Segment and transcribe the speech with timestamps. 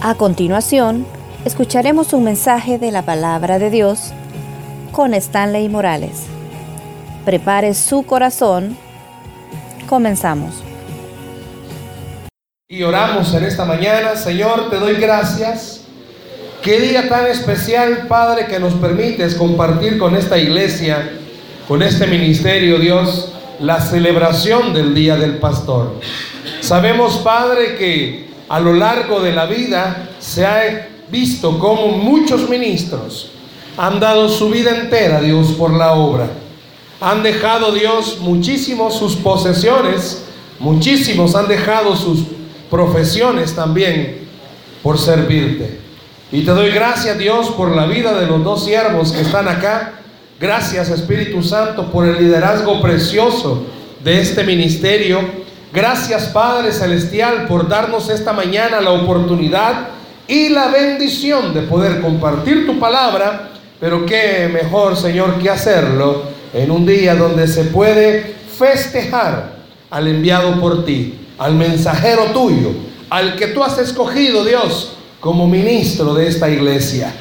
[0.00, 1.04] A continuación,
[1.44, 4.12] escucharemos un mensaje de la palabra de Dios
[4.92, 6.26] con Stanley Morales.
[7.24, 8.76] Prepare su corazón.
[9.88, 10.62] Comenzamos.
[12.68, 15.80] Y oramos en esta mañana, Señor, te doy gracias.
[16.62, 21.10] Qué día tan especial, Padre, que nos permites compartir con esta iglesia,
[21.66, 25.98] con este ministerio, Dios, la celebración del Día del Pastor.
[26.60, 33.30] Sabemos, Padre, que a lo largo de la vida se ha visto como muchos ministros
[33.78, 36.28] han dado su vida entera, Dios, por la obra.
[37.00, 40.24] Han dejado, Dios, muchísimos sus posesiones,
[40.58, 42.24] muchísimos han dejado sus
[42.68, 44.26] profesiones también
[44.82, 45.78] por servirte.
[46.32, 50.00] Y te doy gracias, Dios, por la vida de los dos siervos que están acá.
[50.40, 53.64] Gracias, Espíritu Santo, por el liderazgo precioso
[54.02, 55.20] de este ministerio
[55.70, 59.88] Gracias Padre Celestial por darnos esta mañana la oportunidad
[60.26, 66.22] y la bendición de poder compartir tu palabra, pero qué mejor Señor que hacerlo
[66.54, 69.58] en un día donde se puede festejar
[69.90, 72.70] al enviado por ti, al mensajero tuyo,
[73.10, 77.12] al que tú has escogido Dios como ministro de esta iglesia.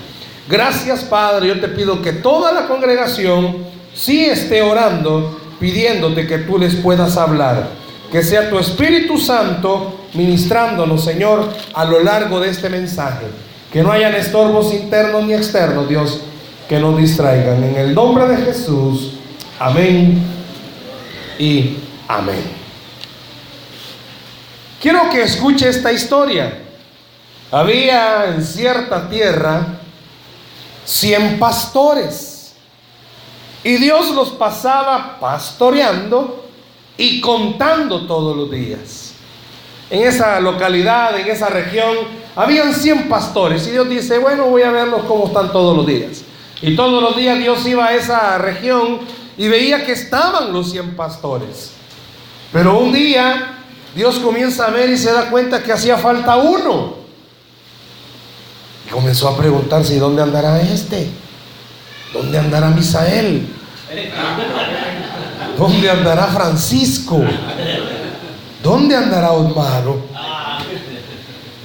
[0.48, 3.58] Gracias Padre, yo te pido que toda la congregación
[3.94, 11.04] sí esté orando, pidiéndote que tú les puedas hablar que sea tu Espíritu Santo ministrándonos,
[11.04, 13.26] Señor, a lo largo de este mensaje.
[13.72, 16.22] Que no hayan estorbos internos ni externos, Dios,
[16.70, 17.64] que nos distraigan.
[17.64, 19.14] En el nombre de Jesús.
[19.60, 20.22] Amén
[21.38, 22.44] y amén.
[24.82, 26.60] Quiero que escuche esta historia.
[27.52, 29.80] Había en cierta tierra
[30.86, 32.54] cien pastores
[33.64, 36.47] y Dios los pasaba pastoreando
[36.98, 39.14] y contando todos los días.
[39.90, 41.96] En esa localidad, en esa región,
[42.36, 46.24] habían 100 pastores y Dios dice, bueno, voy a verlos cómo están todos los días.
[46.62, 49.00] Y todos los días Dios iba a esa región
[49.38, 51.72] y veía que estaban los 100 pastores.
[52.52, 53.60] Pero un día
[53.96, 56.96] Dios comienza a ver y se da cuenta que hacía falta uno.
[58.86, 61.08] Y comenzó a preguntarse, ¿y dónde andará este?
[62.14, 63.48] ¿Dónde andará Misael?
[65.58, 67.24] ¿Dónde andará Francisco?
[68.62, 70.06] ¿Dónde andará Osmaro?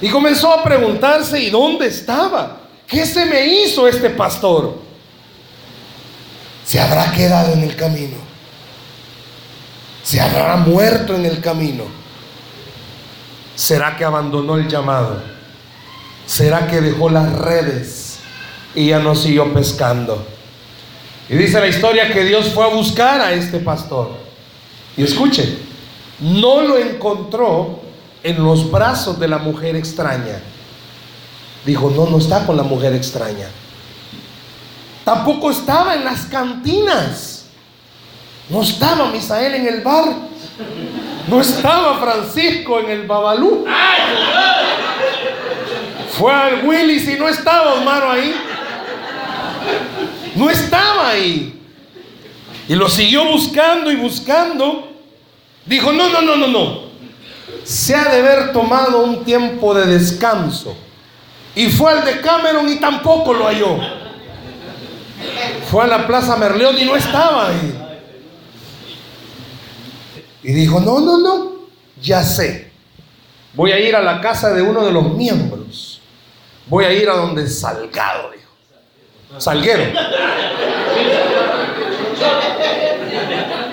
[0.01, 2.57] Y comenzó a preguntarse, ¿y dónde estaba?
[2.87, 4.81] ¿Qué se me hizo este pastor?
[6.65, 8.17] ¿Se habrá quedado en el camino?
[10.03, 11.83] ¿Se habrá muerto en el camino?
[13.55, 15.21] ¿Será que abandonó el llamado?
[16.25, 18.17] ¿Será que dejó las redes
[18.75, 20.32] y ya no siguió pescando?
[21.29, 24.11] Y dice la historia que Dios fue a buscar a este pastor.
[24.97, 25.57] Y escuche,
[26.19, 27.79] no lo encontró
[28.23, 30.41] en los brazos de la mujer extraña.
[31.65, 33.47] Dijo, no, no está con la mujer extraña.
[35.03, 37.45] Tampoco estaba en las cantinas.
[38.49, 40.13] No estaba Misael en el bar.
[41.27, 43.65] No estaba Francisco en el Babalú.
[46.17, 48.35] Fue al Willis y no estaba Osmaro ahí.
[50.35, 51.59] No estaba ahí.
[52.67, 54.89] Y lo siguió buscando y buscando.
[55.65, 56.83] Dijo, no, no, no, no, no.
[57.63, 60.75] Se ha de haber tomado un tiempo de descanso.
[61.55, 63.77] Y fue al de Cameron y tampoco lo halló.
[65.69, 67.79] Fue a la Plaza Merleón y no estaba ahí.
[70.43, 71.51] Y dijo, no, no, no,
[72.01, 72.71] ya sé.
[73.53, 76.01] Voy a ir a la casa de uno de los miembros.
[76.67, 78.42] Voy a ir a donde Salgado.
[79.37, 79.83] Salguero.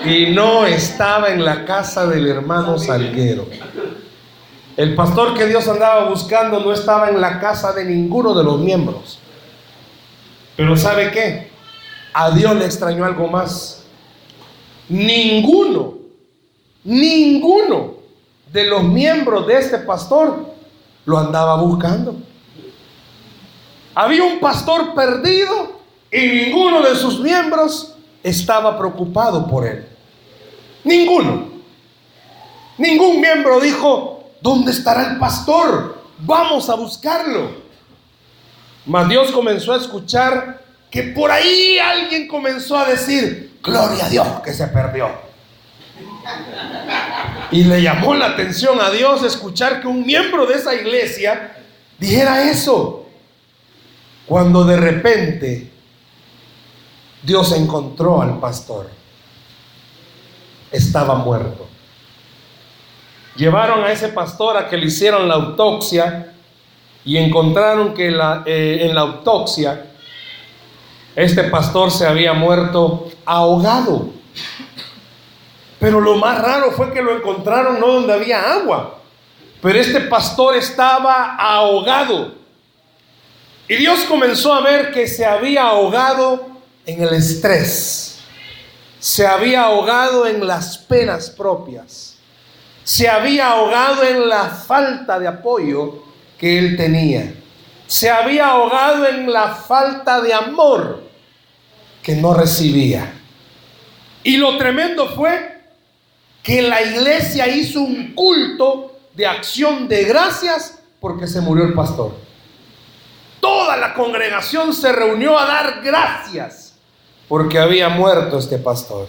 [0.05, 3.47] Y no estaba en la casa del hermano Salguero.
[4.77, 8.59] El pastor que Dios andaba buscando no estaba en la casa de ninguno de los
[8.59, 9.19] miembros.
[10.55, 11.51] Pero ¿sabe qué?
[12.13, 13.83] A Dios le extrañó algo más.
[14.89, 15.95] Ninguno,
[16.83, 17.95] ninguno
[18.51, 20.45] de los miembros de este pastor
[21.05, 22.15] lo andaba buscando.
[23.93, 25.79] Había un pastor perdido
[26.11, 29.85] y ninguno de sus miembros estaba preocupado por él.
[30.83, 31.49] Ninguno.
[32.77, 36.01] Ningún miembro dijo, ¿dónde estará el pastor?
[36.19, 37.61] Vamos a buscarlo.
[38.85, 44.27] Mas Dios comenzó a escuchar que por ahí alguien comenzó a decir, gloria a Dios
[44.43, 45.09] que se perdió.
[47.51, 51.55] Y le llamó la atención a Dios escuchar que un miembro de esa iglesia
[51.99, 53.00] dijera eso.
[54.25, 55.71] Cuando de repente
[57.21, 58.89] Dios encontró al pastor,
[60.71, 61.67] estaba muerto.
[63.35, 66.33] Llevaron a ese pastor a que le hicieron la autopsia
[67.03, 69.85] y encontraron que eh, en la autopsia
[71.15, 74.09] este pastor se había muerto ahogado.
[75.79, 78.99] Pero lo más raro fue que lo encontraron no donde había agua,
[79.61, 82.40] pero este pastor estaba ahogado.
[83.71, 86.45] Y Dios comenzó a ver que se había ahogado
[86.85, 88.17] en el estrés,
[88.99, 92.17] se había ahogado en las penas propias,
[92.83, 96.03] se había ahogado en la falta de apoyo
[96.37, 97.33] que él tenía,
[97.87, 101.03] se había ahogado en la falta de amor
[102.03, 103.13] que no recibía.
[104.21, 105.61] Y lo tremendo fue
[106.43, 112.30] que la iglesia hizo un culto de acción de gracias porque se murió el pastor.
[113.41, 116.75] Toda la congregación se reunió a dar gracias
[117.27, 119.07] porque había muerto este pastor.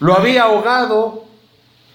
[0.00, 1.24] Lo había ahogado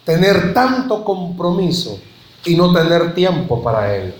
[0.05, 1.99] tener tanto compromiso
[2.45, 4.13] y no tener tiempo para él.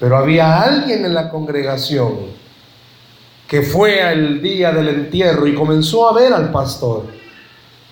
[0.00, 2.42] Pero había alguien en la congregación
[3.46, 7.04] que fue al día del entierro y comenzó a ver al pastor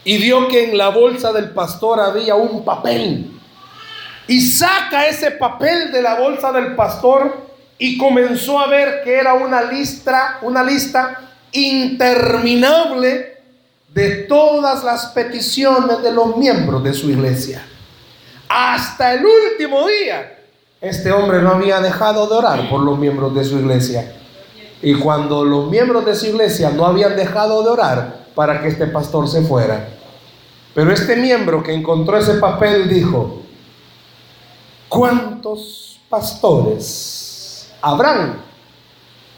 [0.04, 3.39] y vio que en la bolsa del pastor había un papel.
[4.30, 7.48] Y saca ese papel de la bolsa del pastor
[7.78, 13.38] y comenzó a ver que era una lista, una lista interminable
[13.92, 17.66] de todas las peticiones de los miembros de su iglesia.
[18.48, 20.38] Hasta el último día,
[20.80, 24.12] este hombre no había dejado de orar por los miembros de su iglesia.
[24.80, 28.86] Y cuando los miembros de su iglesia no habían dejado de orar, para que este
[28.86, 29.88] pastor se fuera.
[30.72, 33.40] Pero este miembro que encontró ese papel dijo,
[34.90, 38.42] ¿cuántos pastores habrán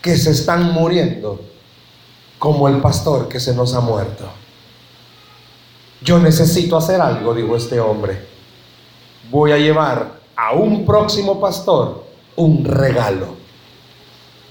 [0.01, 1.41] que se están muriendo
[2.41, 4.25] como el pastor que se nos ha muerto?
[6.01, 8.27] Yo necesito hacer algo, dijo este hombre.
[9.31, 13.37] Voy a llevar a un próximo pastor un regalo.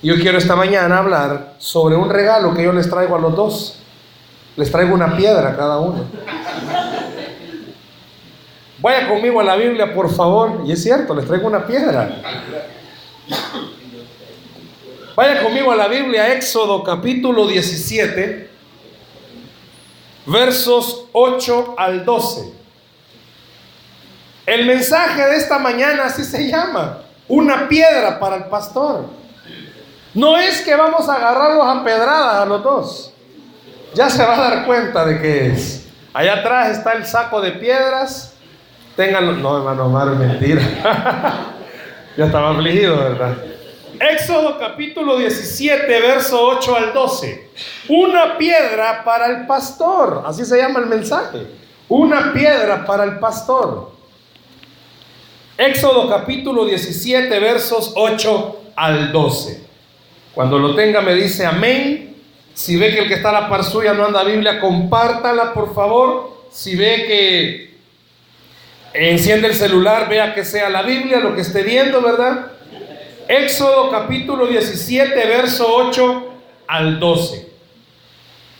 [0.02, 3.80] Yo quiero esta mañana hablar sobre un regalo que yo les traigo a los dos.
[4.56, 6.06] Les traigo una piedra a cada uno.
[8.82, 10.64] Vaya conmigo a la Biblia, por favor.
[10.66, 12.22] Y es cierto, les traigo una piedra.
[15.16, 18.50] Vaya conmigo a la Biblia, Éxodo capítulo 17,
[20.26, 22.54] versos 8 al 12.
[24.46, 29.06] El mensaje de esta mañana así se llama, una piedra para el pastor.
[30.14, 33.12] No es que vamos a agarrarlos a pedradas a los dos
[33.94, 35.86] ya se va a dar cuenta de qué es.
[36.14, 38.31] Allá atrás está el saco de piedras.
[38.96, 39.34] Ténganlo.
[39.34, 40.62] No, hermano Omar, mentira.
[42.18, 43.38] ya estaba afligido, ¿verdad?
[44.00, 47.50] Éxodo capítulo 17, verso 8 al 12.
[47.90, 50.24] Una piedra para el pastor.
[50.26, 51.46] Así se llama el mensaje.
[51.88, 53.92] Una piedra para el pastor.
[55.58, 59.64] Éxodo capítulo 17, versos 8 al 12.
[60.34, 62.16] Cuando lo tenga me dice amén
[62.54, 65.74] si ve que el que está a la par suya no anda Biblia, compártala por
[65.74, 66.46] favor.
[66.52, 67.71] Si ve que
[68.94, 72.52] enciende el celular, vea que sea la Biblia lo que esté viendo, ¿verdad?
[73.28, 76.34] Éxodo capítulo 17, verso 8
[76.68, 77.48] al 12.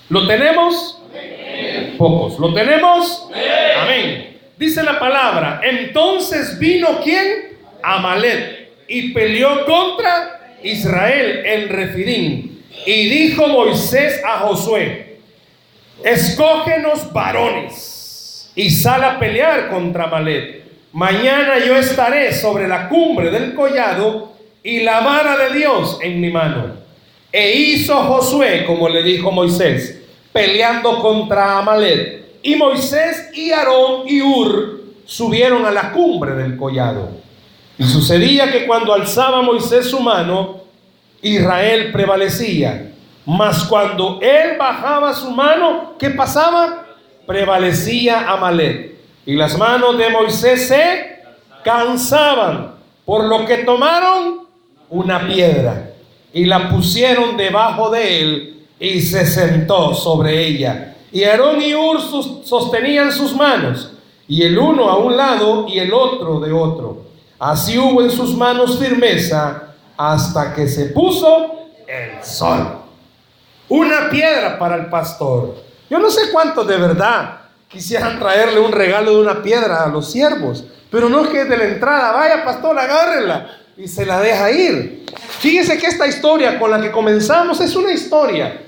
[0.10, 1.02] ¿Lo tenemos?
[1.98, 2.40] Pocos.
[2.40, 3.28] ¿Lo tenemos?
[3.78, 4.40] Amén.
[4.58, 7.58] Dice la palabra, entonces vino quién?
[7.84, 15.18] Amalek y peleó contra Israel en Refidim y dijo Moisés a Josué,
[16.04, 17.91] escógenos varones
[18.62, 20.64] y sal a pelear contra Malet.
[20.94, 26.30] Mañana yo estaré sobre la cumbre del collado y la vara de Dios en mi
[26.30, 26.66] mano.
[27.32, 32.38] E hizo Josué como le dijo Moisés, peleando contra Amalet.
[32.44, 37.10] Y Moisés y Aarón y Ur subieron a la cumbre del collado.
[37.80, 40.62] Y sucedía que cuando alzaba Moisés su mano,
[41.24, 42.92] Israel prevalecía.
[43.26, 46.91] Mas cuando él bajaba su mano, ¿qué pasaba?
[47.32, 48.92] Prevalecía Amalek.
[49.26, 51.22] Y las manos de Moisés se
[51.64, 54.42] cansaban, por lo que tomaron
[54.90, 55.92] una piedra
[56.34, 60.98] y la pusieron debajo de él y se sentó sobre ella.
[61.14, 62.02] Y Aarón y Ur
[62.44, 63.94] sostenían sus manos,
[64.28, 67.04] y el uno a un lado y el otro de otro.
[67.40, 72.68] Así hubo en sus manos firmeza hasta que se puso el sol.
[73.70, 75.71] Una piedra para el pastor.
[75.92, 80.10] Yo no sé cuántos de verdad quisieran traerle un regalo de una piedra a los
[80.10, 84.50] siervos, pero no es que de la entrada, vaya pastor, agárrela y se la deja
[84.50, 85.06] ir.
[85.40, 88.62] Fíjese que esta historia con la que comenzamos es una historia,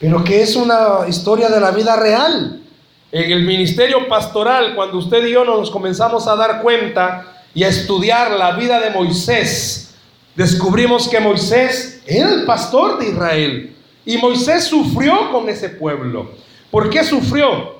[0.00, 2.62] pero que es una historia de la vida real.
[3.12, 7.68] En el ministerio pastoral, cuando usted y yo nos comenzamos a dar cuenta y a
[7.68, 9.94] estudiar la vida de Moisés,
[10.34, 13.76] descubrimos que Moisés era el pastor de Israel.
[14.06, 16.45] Y Moisés sufrió con ese pueblo.
[16.70, 17.76] ¿Por qué sufrió?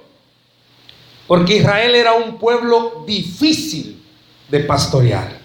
[1.27, 4.03] Porque Israel era un pueblo difícil
[4.49, 5.39] de pastorear.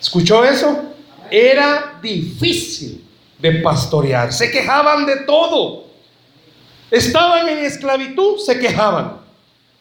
[0.00, 0.82] ¿Escuchó eso?
[1.30, 3.04] Era difícil
[3.38, 4.32] de pastorear.
[4.32, 5.84] Se quejaban de todo.
[6.90, 9.18] Estaban en esclavitud, se quejaban.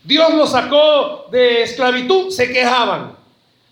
[0.04, 3.16] Dios los sacó de esclavitud, se quejaban.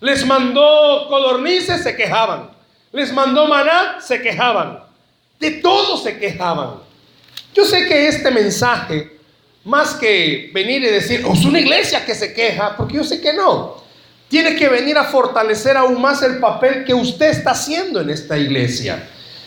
[0.00, 2.50] Les mandó codornices, se quejaban.
[2.92, 4.80] Les mandó maná, se quejaban.
[5.38, 6.74] De todo se quejaban.
[7.54, 9.18] Yo sé que este mensaje,
[9.64, 13.20] más que venir y decir, oh, es una iglesia que se queja, porque yo sé
[13.20, 13.82] que no.
[14.28, 18.38] Tiene que venir a fortalecer aún más el papel que usted está haciendo en esta
[18.38, 19.06] iglesia.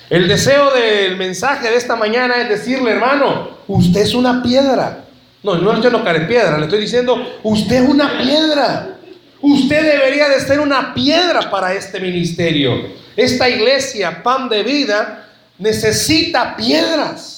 [0.09, 5.05] El deseo del mensaje de esta mañana es decirle, hermano, usted es una piedra.
[5.41, 8.97] No, no yo no care piedra, le estoy diciendo, usted es una piedra.
[9.41, 12.89] Usted debería de ser una piedra para este ministerio.
[13.15, 17.34] Esta iglesia, pan de vida, necesita piedras.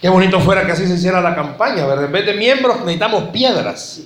[0.00, 2.04] Qué bonito fuera que así se hiciera la campaña, ¿verdad?
[2.04, 4.02] En vez de miembros necesitamos piedras.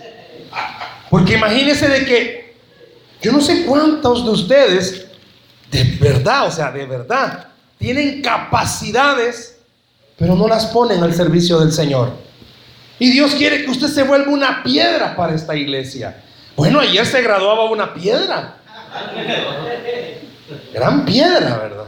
[1.10, 2.54] Porque imagínense de que
[3.20, 5.06] yo no sé cuántos de ustedes,
[5.70, 9.58] de verdad, o sea, de verdad, tienen capacidades,
[10.16, 12.12] pero no las ponen al servicio del Señor.
[12.98, 16.22] Y Dios quiere que usted se vuelva una piedra para esta iglesia.
[16.56, 18.56] Bueno, ayer se graduaba una piedra.
[20.72, 21.84] Gran piedra, ¿verdad?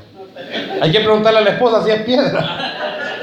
[0.83, 3.14] Hay que preguntarle a la esposa si es piedra.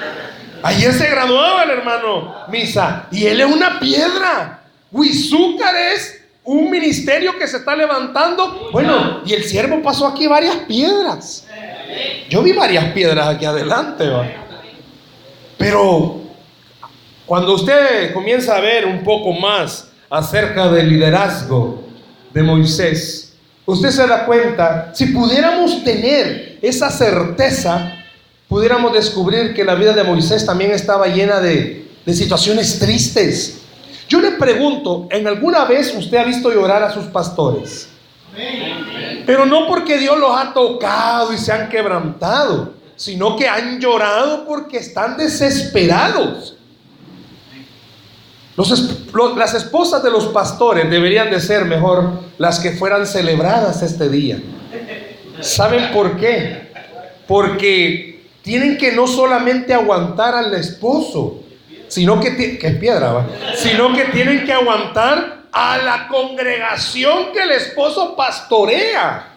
[0.63, 4.62] Ayer se graduaba el hermano Misa y él es una piedra.
[4.91, 8.70] Huizúcar es un ministerio que se está levantando.
[8.72, 11.48] Bueno, y el siervo pasó aquí varias piedras.
[12.30, 14.06] Yo vi varias piedras aquí adelante.
[15.58, 16.22] Pero
[17.25, 21.84] cuando usted comienza a ver un poco más acerca del liderazgo
[22.34, 23.34] de Moisés,
[23.65, 28.00] usted se da cuenta, si pudiéramos tener esa certeza,
[28.51, 33.62] pudiéramos descubrir que la vida de Moisés también estaba llena de, de situaciones tristes.
[34.10, 37.88] Yo le pregunto, ¿en alguna vez usted ha visto llorar a sus pastores?
[39.25, 44.46] Pero no porque Dios los ha tocado y se han quebrantado, sino que han llorado
[44.46, 46.58] porque están desesperados.
[49.38, 54.41] las esposas de los pastores deberían de ser mejor las que fueran celebradas este día.
[55.39, 56.70] ¿Saben por qué?
[57.25, 58.11] Porque
[58.41, 61.43] tienen que no solamente aguantar al esposo,
[61.88, 68.15] sino que, es piedra, sino que tienen que aguantar a la congregación que el esposo
[68.15, 69.27] pastorea.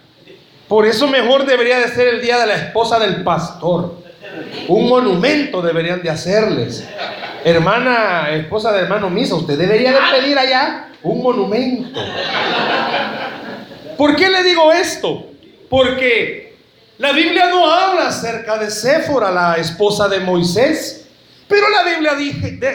[0.68, 3.96] Por eso mejor debería de ser el día de la esposa del pastor.
[4.68, 6.86] Un monumento deberían de hacerles.
[7.44, 12.00] Hermana, esposa de hermano Misa, usted debería de pedir allá un monumento.
[13.98, 15.26] ¿Por qué le digo esto?
[15.68, 16.43] Porque
[16.98, 21.08] la Biblia no habla acerca de Séfora, la esposa de Moisés,
[21.48, 22.14] pero la Biblia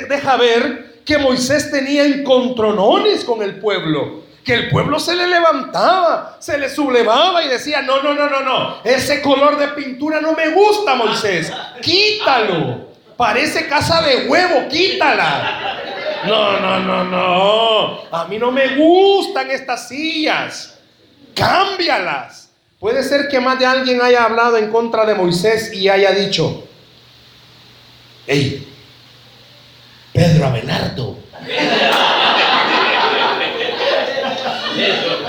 [0.08, 6.38] deja ver que Moisés tenía encontronones con el pueblo, que el pueblo se le levantaba,
[6.40, 10.34] se le sublevaba y decía, no, no, no, no, no, ese color de pintura no
[10.34, 15.78] me gusta, Moisés, quítalo, parece casa de huevo, quítala.
[16.26, 20.78] No, no, no, no, a mí no me gustan estas sillas,
[21.34, 22.38] cámbialas.
[22.79, 26.63] Puede ser que más de alguien haya hablado en contra de Moisés y haya dicho,
[28.25, 28.65] hey,
[30.13, 31.17] Pedro Abelardo,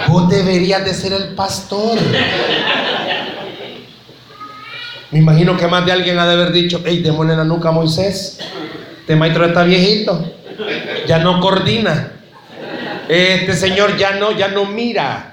[0.07, 1.99] vos deberías de ser el pastor.
[5.11, 7.73] Me imagino que más de alguien ha de haber dicho, hey, démosle la nuca a
[7.73, 8.39] Moisés,
[9.01, 10.25] este maestro está viejito,
[11.05, 12.13] ya no coordina,
[13.09, 15.30] este señor ya no, ya no mira.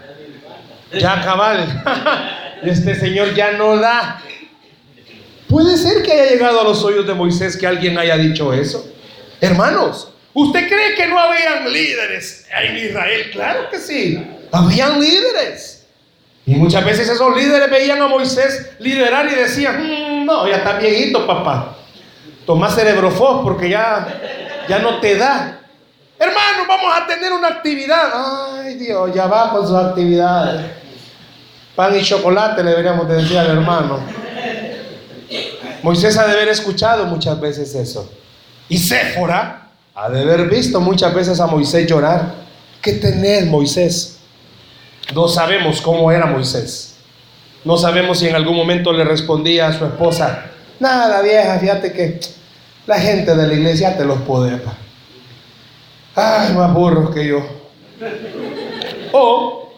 [0.93, 1.83] Ya cabal.
[2.63, 4.19] Este señor ya no da.
[5.47, 8.83] Puede ser que haya llegado a los oídos de Moisés que alguien haya dicho eso.
[9.39, 13.29] Hermanos, ¿usted cree que no habían líderes en Israel?
[13.31, 14.21] Claro que sí.
[14.51, 15.85] Habían líderes.
[16.47, 20.79] Y muchas veces esos líderes veían a Moisés liderar y decían, mm, no, ya está
[20.79, 21.77] viejito, papá.
[22.45, 25.56] Toma cerebrofos porque ya, ya no te da.
[26.19, 28.11] Hermano, vamos a tener una actividad.
[28.13, 30.65] Ay, Dios, ya va con sus actividades.
[31.75, 33.99] Pan y chocolate le deberíamos decir al hermano.
[35.83, 38.11] Moisés ha de haber escuchado muchas veces eso.
[38.67, 42.33] Y Séfora ha de haber visto muchas veces a Moisés llorar.
[42.81, 44.17] ¿Qué tenés, Moisés?
[45.13, 46.95] No sabemos cómo era Moisés.
[47.63, 50.45] No sabemos si en algún momento le respondía a su esposa,
[50.79, 52.19] nada vieja, fíjate que
[52.85, 54.61] la gente de la iglesia te los puede.
[56.19, 57.45] Ay, más burros que yo.
[59.11, 59.71] O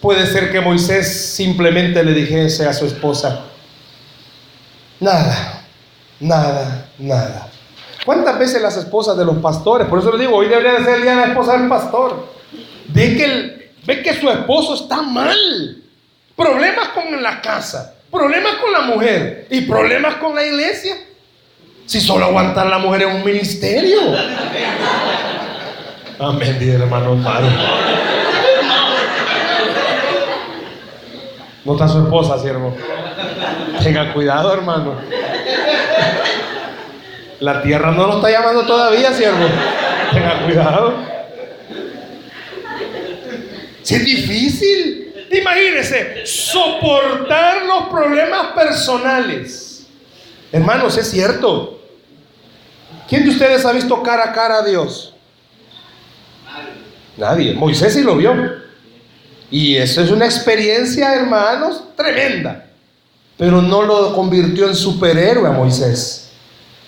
[0.00, 3.46] puede ser que Moisés simplemente le dijese a su esposa,
[5.00, 5.64] nada,
[6.20, 7.48] nada, nada.
[8.06, 10.94] ¿Cuántas veces las esposas de los pastores, por eso le digo, hoy debería de ser
[10.94, 12.28] el día de la esposa del pastor,
[12.90, 15.36] ve que, ve que su esposo está mal,
[16.36, 20.94] problemas con la casa, problemas con la mujer y problemas con la iglesia?
[21.84, 23.98] Si solo aguantar la mujer en un ministerio.
[26.18, 27.16] Amén, hermano
[31.64, 32.76] No está su esposa, siervo.
[33.82, 34.96] Tenga cuidado, hermano.
[37.40, 39.46] La tierra no lo está llamando todavía, siervo.
[40.12, 40.94] Tenga cuidado.
[43.82, 45.00] Si es difícil.
[45.32, 49.86] Imagínese, soportar los problemas personales.
[50.52, 51.80] Hermanos, es cierto.
[53.08, 55.14] ¿Quién de ustedes ha visto cara a cara a Dios?
[57.16, 57.54] Nadie.
[57.54, 58.34] Moisés sí lo vio.
[59.50, 62.66] Y eso es una experiencia, hermanos, tremenda.
[63.36, 66.32] Pero no lo convirtió en superhéroe a Moisés.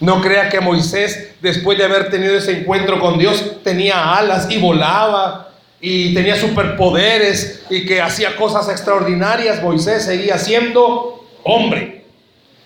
[0.01, 4.59] No crea que Moisés, después de haber tenido ese encuentro con Dios, tenía alas y
[4.59, 9.63] volaba y tenía superpoderes y que hacía cosas extraordinarias.
[9.63, 12.05] Moisés seguía siendo hombre.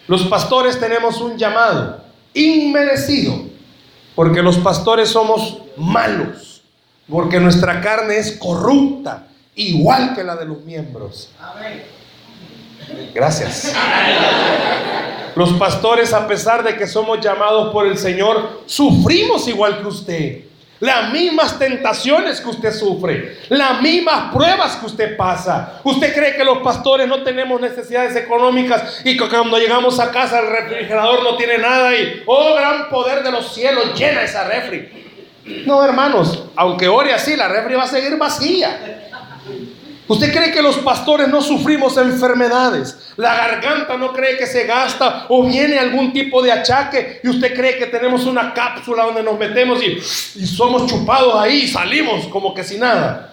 [0.09, 2.03] Los pastores tenemos un llamado
[2.35, 3.45] inmerecido,
[4.15, 6.50] porque los pastores somos malos,
[7.11, 11.31] porque nuestra carne es corrupta, igual que la de los miembros.
[13.13, 13.75] Gracias.
[15.35, 20.45] Los pastores, a pesar de que somos llamados por el Señor, sufrimos igual que usted.
[20.81, 25.79] Las mismas tentaciones que usted sufre, las mismas pruebas que usted pasa.
[25.85, 30.41] ¿Usted cree que los pastores no tenemos necesidades económicas y que cuando llegamos a casa
[30.41, 35.10] el refrigerador no tiene nada y, oh, gran poder de los cielos, llena esa refri?
[35.67, 39.09] No, hermanos, aunque ore así, la refri va a seguir vacía.
[40.11, 43.13] ¿Usted cree que los pastores no sufrimos enfermedades?
[43.17, 47.55] La garganta no cree que se gasta o viene algún tipo de achaque y usted
[47.55, 50.01] cree que tenemos una cápsula donde nos metemos y,
[50.47, 53.33] somos chupados ahí y salimos como que sin nada.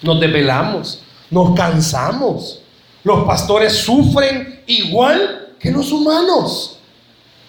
[0.00, 2.62] Nos desvelamos, nos cansamos.
[3.04, 6.78] Los pastores sufren igual que los humanos.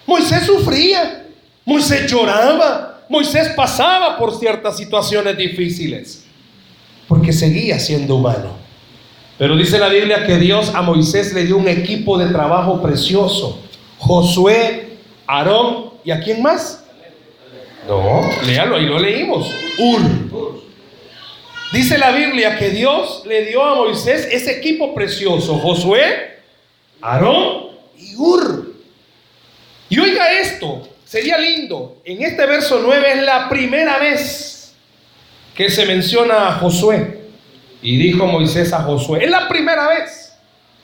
[0.05, 1.27] Moisés sufría,
[1.63, 6.25] Moisés lloraba, Moisés pasaba por ciertas situaciones difíciles
[7.07, 8.57] porque seguía siendo humano.
[9.37, 13.59] Pero dice la Biblia que Dios a Moisés le dio un equipo de trabajo precioso.
[13.97, 16.85] Josué, Aarón y a quién más?
[17.87, 19.51] No, léalo, ahí lo leímos.
[19.77, 20.01] Ur.
[21.73, 25.57] Dice la Biblia que Dios le dio a Moisés ese equipo precioso.
[25.57, 26.39] Josué,
[27.01, 28.73] Aarón y Ur.
[29.89, 32.01] Y oiga esto, sería lindo.
[32.05, 34.73] En este verso 9 es la primera vez
[35.53, 37.19] que se menciona a Josué.
[37.83, 40.33] Y dijo Moisés a Josué, es la primera vez.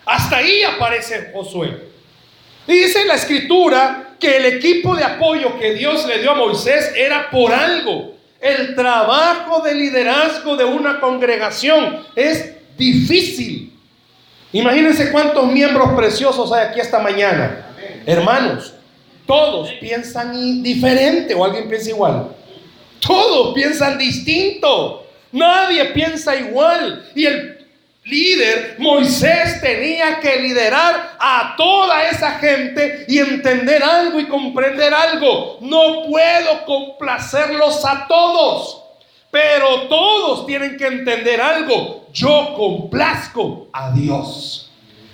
[0.06, 1.76] Hasta ahí aparece Josué.
[2.68, 6.94] Y dice la escritura que el equipo de apoyo que Dios le dio a Moisés
[6.96, 8.16] era por algo.
[8.40, 13.74] El trabajo de liderazgo de una congregación es difícil.
[14.52, 17.66] Imagínense cuántos miembros preciosos hay aquí esta mañana.
[18.06, 18.76] Hermanos,
[19.30, 22.36] todos piensan diferente o alguien piensa igual.
[23.00, 25.06] Todos piensan distinto.
[25.32, 27.08] Nadie piensa igual.
[27.14, 27.68] Y el
[28.06, 35.60] líder, Moisés, tenía que liderar a toda esa gente y entender algo y comprender algo.
[35.62, 38.82] No puedo complacerlos a todos.
[39.30, 42.08] Pero todos tienen que entender algo.
[42.14, 44.72] Yo complazco a Dios.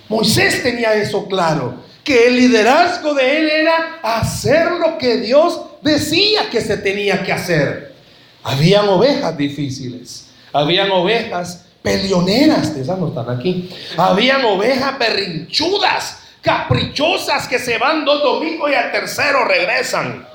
[0.08, 1.84] Moisés tenía eso claro.
[2.06, 7.32] Que el liderazgo de él era hacer lo que Dios decía que se tenía que
[7.32, 7.96] hacer.
[8.44, 13.68] Habían ovejas difíciles, habían ovejas peleoneras, esas no están aquí.
[13.96, 20.28] Habían ovejas berrinchudas, caprichosas que se van dos domingos y al tercero regresan.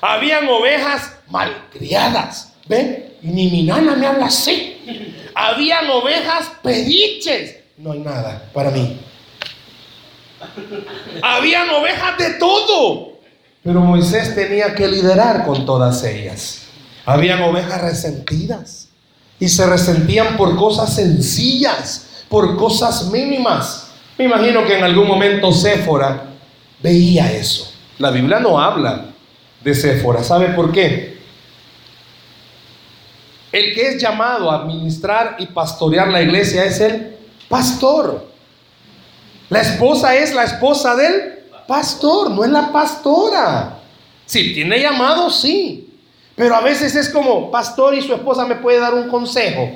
[0.00, 3.12] Habían ovejas malcriadas, ¿ven?
[3.20, 5.14] Ni mi nana me habla así.
[5.34, 7.56] Habían ovejas pediches.
[7.76, 8.98] No hay nada para mí.
[11.22, 13.12] Habían ovejas de todo.
[13.62, 16.62] Pero Moisés tenía que liderar con todas ellas.
[17.04, 18.88] Habían ovejas resentidas
[19.38, 23.88] y se resentían por cosas sencillas, por cosas mínimas.
[24.16, 26.24] Me imagino que en algún momento Séfora
[26.82, 27.72] veía eso.
[27.98, 29.06] La Biblia no habla
[29.62, 30.22] de Séfora.
[30.24, 31.18] ¿Sabe por qué?
[33.52, 37.16] El que es llamado a administrar y pastorear la iglesia es el
[37.48, 38.29] pastor.
[39.50, 43.78] La esposa es la esposa del pastor, no es la pastora.
[44.24, 45.88] Si tiene llamado, sí.
[46.36, 49.70] Pero a veces es como, pastor y su esposa me puede dar un consejo.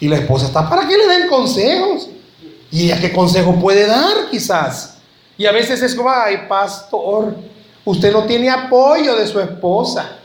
[0.00, 2.08] Y la esposa está para que le den consejos.
[2.70, 4.98] ¿Y ella qué consejo puede dar quizás?
[5.38, 7.36] Y a veces es como, ay, pastor,
[7.84, 10.18] usted no tiene apoyo de su esposa.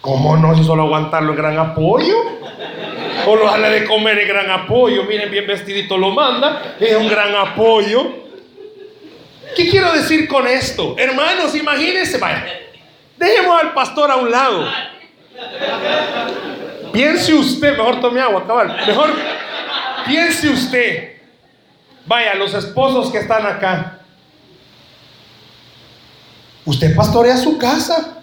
[0.00, 0.54] ¿Cómo no?
[0.56, 2.16] Si solo aguantarlo es gran apoyo.
[3.26, 5.04] O lo darle de comer es gran apoyo.
[5.04, 6.76] Miren, bien vestidito lo manda.
[6.78, 8.28] Es un gran apoyo.
[9.56, 10.94] ¿Qué quiero decir con esto?
[10.96, 12.46] Hermanos, imagínense, vaya.
[13.16, 14.68] Dejemos al pastor a un lado.
[16.92, 18.76] Piense usted, mejor tome agua, cabal.
[18.86, 19.10] Mejor
[20.06, 21.18] piense usted.
[22.06, 23.98] Vaya, los esposos que están acá.
[26.64, 28.17] Usted pastorea su casa.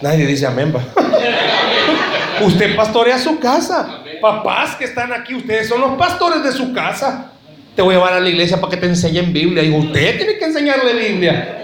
[0.00, 0.72] Nadie dice amén.
[2.40, 4.00] Usted pastorea su casa.
[4.20, 7.32] Papás que están aquí, ustedes son los pastores de su casa.
[7.74, 9.62] Te voy a llevar a la iglesia para que te enseñen Biblia.
[9.62, 11.56] Y usted tiene que enseñarle Biblia.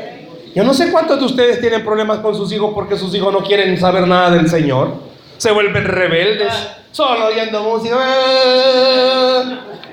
[0.54, 3.42] Yo no sé cuántos de ustedes tienen problemas con sus hijos porque sus hijos no
[3.42, 4.94] quieren saber nada del Señor.
[5.36, 6.52] Se vuelven rebeldes,
[6.92, 7.98] solo oyendo música.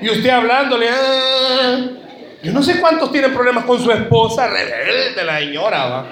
[0.00, 0.88] Y usted hablándole.
[2.42, 5.86] Yo no sé cuántos tienen problemas con su esposa, rebelde la señora.
[5.86, 6.06] ¿va?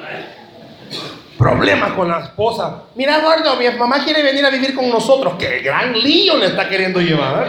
[1.42, 2.84] Problemas con la esposa.
[2.94, 5.34] Mira, gordo, mi mamá quiere venir a vivir con nosotros.
[5.36, 7.48] Qué gran lío le está queriendo llevar.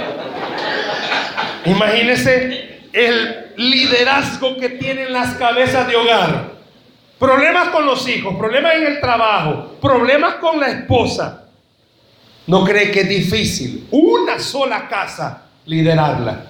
[1.64, 6.54] Imagínese el liderazgo que tienen las cabezas de hogar.
[7.20, 11.44] Problemas con los hijos, problemas en el trabajo, problemas con la esposa.
[12.48, 16.46] ¿No cree que es difícil una sola casa liderarla?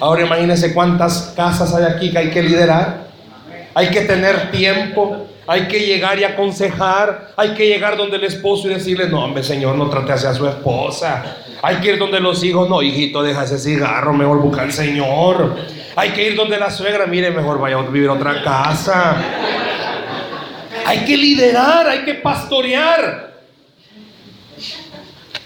[0.00, 3.06] Ahora imagínense cuántas casas hay aquí que hay que liderar.
[3.72, 8.68] Hay que tener tiempo, hay que llegar y aconsejar, hay que llegar donde el esposo
[8.68, 11.38] y decirle, no, hombre, señor, no trate a su esposa.
[11.62, 15.56] Hay que ir donde los hijos, no, hijito, deja ese cigarro, mejor busca al Señor.
[15.96, 19.16] Hay que ir donde la suegra, mire, mejor vaya a vivir a otra casa.
[20.84, 23.32] Hay que liderar, hay que pastorear.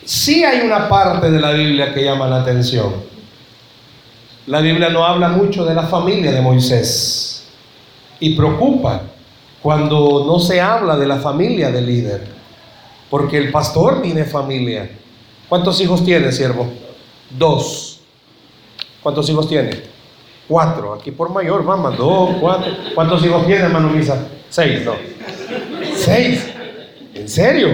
[0.05, 2.93] Sí hay una parte de la Biblia que llama la atención.
[4.49, 7.47] La Biblia no habla mucho de la familia de Moisés
[8.19, 9.03] y preocupa
[9.63, 12.27] cuando no se habla de la familia del líder,
[13.09, 14.91] porque el pastor tiene familia.
[15.49, 16.69] ¿Cuántos hijos tiene, siervo?
[17.31, 18.01] Dos.
[19.03, 19.83] ¿Cuántos hijos tiene?
[20.49, 20.95] Cuatro.
[20.95, 22.73] Aquí por mayor, mamá, dos, cuatro.
[22.95, 24.27] ¿Cuántos hijos tiene, hermano Misa?
[24.51, 24.95] Seis, no.
[25.95, 26.49] Seis.
[27.15, 27.69] ¿En serio?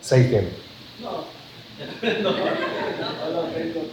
[0.00, 0.48] Seis tiene.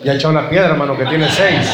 [0.04, 1.68] Ya echó la piedra, hermano, que tiene seis.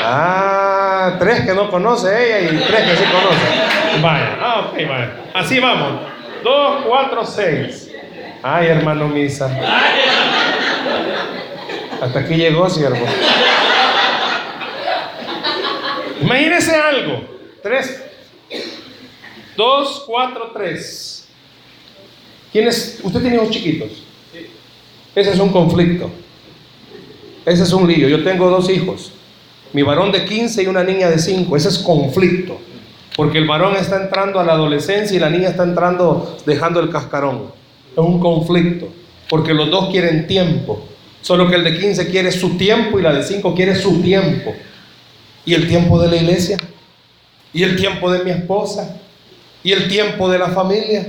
[0.00, 3.87] Ah, tres que no conoce ella y tres que sí conoce.
[4.02, 5.24] Vaya, ah, vaya.
[5.34, 6.02] Así vamos.
[6.42, 7.90] Dos, cuatro, seis.
[8.42, 9.50] Ay, hermano Misa.
[12.00, 13.04] Hasta aquí llegó, siervo.
[16.20, 17.22] Imagínese algo.
[17.62, 18.04] Tres.
[19.56, 21.28] Dos, cuatro, tres.
[22.52, 23.00] ¿Quiénes?
[23.02, 24.04] ¿Usted tiene hijos chiquitos?
[25.14, 26.10] Ese es un conflicto.
[27.44, 28.08] Ese es un lío.
[28.08, 29.12] Yo tengo dos hijos.
[29.72, 31.56] Mi varón de 15 y una niña de 5.
[31.56, 32.60] Ese es conflicto.
[33.18, 36.88] Porque el varón está entrando a la adolescencia y la niña está entrando dejando el
[36.88, 37.50] cascarón.
[37.90, 38.86] Es un conflicto.
[39.28, 40.86] Porque los dos quieren tiempo.
[41.20, 44.54] Solo que el de 15 quiere su tiempo y la de 5 quiere su tiempo.
[45.44, 46.58] ¿Y el tiempo de la iglesia?
[47.52, 49.00] ¿Y el tiempo de mi esposa?
[49.64, 51.08] ¿Y el tiempo de la familia?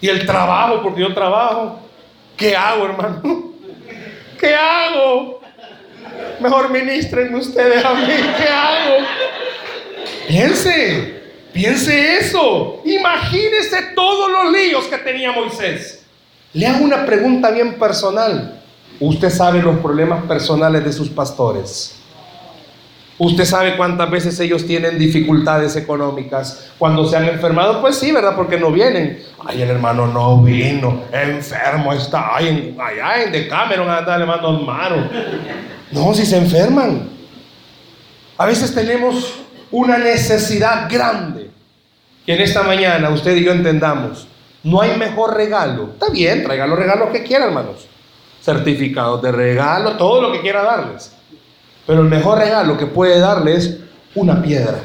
[0.00, 0.82] ¿Y el trabajo?
[0.82, 1.78] Porque yo trabajo.
[2.36, 3.52] ¿Qué hago, hermano?
[4.40, 5.40] ¿Qué hago?
[6.40, 8.06] Mejor ministren ustedes a mí.
[8.36, 9.06] ¿Qué hago?
[10.28, 11.22] Piense,
[11.54, 12.82] piense eso.
[12.84, 16.04] Imagínese todos los líos que tenía Moisés.
[16.52, 18.60] Le hago una pregunta bien personal.
[19.00, 21.94] Usted sabe los problemas personales de sus pastores.
[23.16, 27.80] Usted sabe cuántas veces ellos tienen dificultades económicas cuando se han enfermado.
[27.80, 28.36] Pues sí, ¿verdad?
[28.36, 29.22] Porque no vienen.
[29.44, 32.36] Ay, el hermano no vino, enfermo está.
[32.36, 35.08] Ay, en, allá en Decameron anda mando hermano.
[35.90, 37.08] No, si se enferman.
[38.36, 39.34] A veces tenemos
[39.70, 41.50] una necesidad grande.
[42.24, 44.28] Que en esta mañana usted y yo entendamos.
[44.62, 45.90] No hay mejor regalo.
[45.92, 47.86] Está bien, traiga los regalos que quiera, hermanos.
[48.42, 51.12] Certificados de regalo, todo lo que quiera darles.
[51.86, 53.78] Pero el mejor regalo que puede darle es
[54.14, 54.78] una piedra,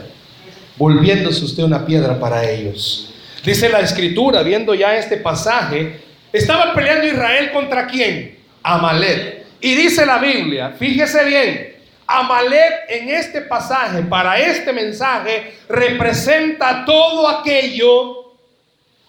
[0.77, 3.13] volviéndose usted una piedra para ellos.
[3.43, 8.39] Dice la escritura, viendo ya este pasaje, estaba peleando Israel contra quién?
[8.63, 9.43] Amalek.
[9.59, 11.72] Y dice la Biblia, fíjese bien,
[12.19, 18.33] Amalek en este pasaje, para este mensaje, representa todo aquello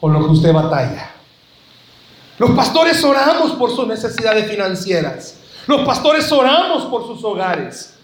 [0.01, 1.11] con lo que usted batalla.
[2.39, 5.39] Los pastores oramos por sus necesidades financieras.
[5.67, 7.97] Los pastores oramos por sus hogares.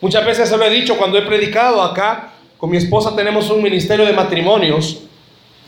[0.00, 2.32] Muchas veces se lo he dicho cuando he predicado acá.
[2.58, 5.02] Con mi esposa tenemos un ministerio de matrimonios,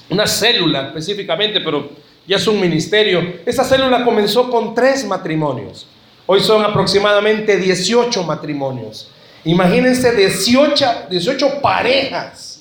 [0.08, 1.90] una célula específicamente, pero
[2.26, 3.40] ya es un ministerio.
[3.46, 5.86] Esa célula comenzó con tres matrimonios.
[6.26, 9.10] Hoy son aproximadamente 18 matrimonios.
[9.44, 12.60] Imagínense 18, 18 parejas.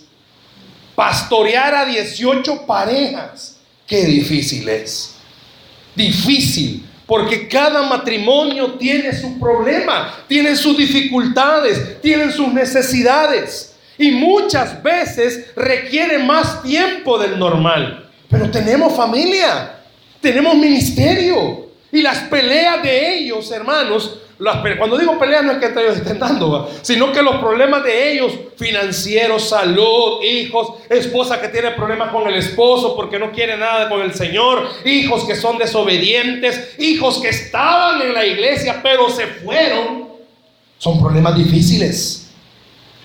[0.96, 3.58] Pastorear a 18 parejas.
[3.86, 5.16] Qué difícil es.
[5.96, 6.86] Difícil.
[7.06, 13.76] Porque cada matrimonio tiene su problema, tiene sus dificultades, tiene sus necesidades.
[13.98, 18.10] Y muchas veces requiere más tiempo del normal.
[18.30, 19.80] Pero tenemos familia,
[20.22, 21.69] tenemos ministerio.
[21.92, 24.20] Y las peleas de ellos, hermanos,
[24.78, 28.14] cuando digo pelea no es que entre ellos estén dando, sino que los problemas de
[28.14, 33.90] ellos, financieros, salud, hijos, esposa que tiene problemas con el esposo porque no quiere nada
[33.90, 39.28] con el Señor, hijos que son desobedientes, hijos que estaban en la iglesia pero se
[39.28, 40.08] fueron,
[40.78, 42.29] son problemas difíciles.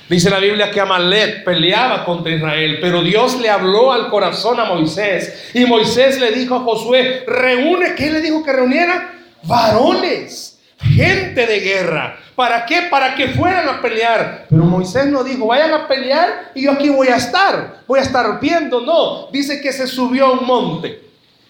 [0.08, 4.66] Dice la Biblia que Amalek peleaba contra Israel, pero Dios le habló al corazón a
[4.66, 9.12] Moisés y Moisés le dijo a Josué, reúne, ¿qué le dijo que reuniera?
[9.44, 12.18] Varones gente de guerra.
[12.34, 12.82] ¿Para qué?
[12.90, 14.46] Para que fueran a pelear.
[14.48, 17.82] Pero Moisés no dijo, vayan a pelear y yo aquí voy a estar.
[17.86, 18.80] Voy a estar viendo.
[18.80, 21.02] No, dice que se subió a un monte.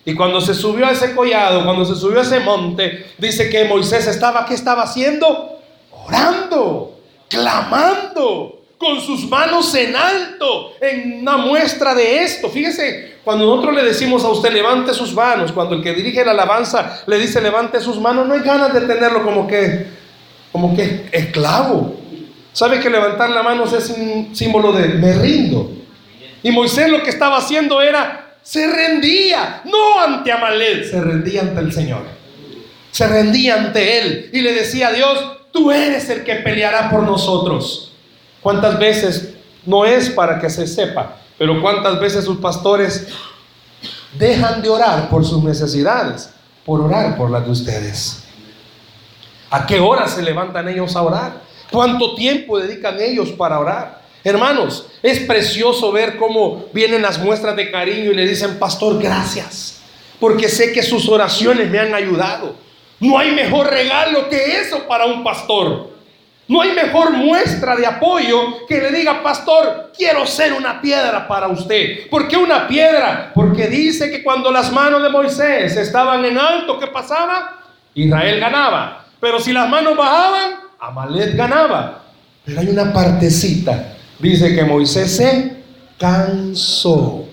[0.05, 3.65] Y cuando se subió a ese collado, cuando se subió a ese monte, dice que
[3.65, 5.59] Moisés estaba, ¿qué estaba haciendo?
[5.91, 6.94] Orando,
[7.35, 12.49] clamando, con sus manos en alto, en una muestra de esto.
[12.49, 16.33] Fíjese, cuando nosotros le decimos a usted levante sus manos, cuando el que dirige la
[16.33, 19.87] alabanza le dice levante sus manos, no hay ganas de tenerlo como que,
[20.53, 21.97] como que esclavo.
[22.53, 25.73] ¿Sabe que levantar la mano es un símbolo de me rindo?
[26.43, 31.61] Y Moisés lo que estaba haciendo era, se rendía, no ante Amalek, se rendía ante
[31.61, 32.03] el Señor.
[32.93, 35.19] Se rendía ante Él y le decía a Dios,
[35.55, 37.93] tú eres el que peleará por nosotros.
[38.43, 41.17] ¿Cuántas veces no es para que se sepa?
[41.39, 43.07] Pero cuántas veces sus pastores
[44.19, 46.31] dejan de orar por sus necesidades,
[46.65, 48.25] por orar por las de ustedes.
[49.49, 51.41] ¿A qué hora se levantan ellos a orar?
[51.71, 54.03] ¿Cuánto tiempo dedican ellos para orar?
[54.25, 59.83] Hermanos, es precioso ver cómo vienen las muestras de cariño y le dicen, pastor, gracias,
[60.19, 62.64] porque sé que sus oraciones me han ayudado.
[63.01, 65.95] No hay mejor regalo que eso para un pastor.
[66.47, 71.49] No hay mejor muestra de apoyo que le diga, pastor, quiero ser una piedra para
[71.49, 72.09] usted.
[72.11, 73.33] ¿Por qué una piedra?
[73.35, 77.61] Porque dice que cuando las manos de Moisés estaban en alto, ¿qué pasaba?
[77.95, 79.07] Israel ganaba.
[79.21, 82.03] Pero si las manos bajaban, Amalek ganaba.
[82.45, 83.95] Pero hay una partecita.
[84.19, 85.57] Dice que Moisés se
[85.99, 87.27] cansó.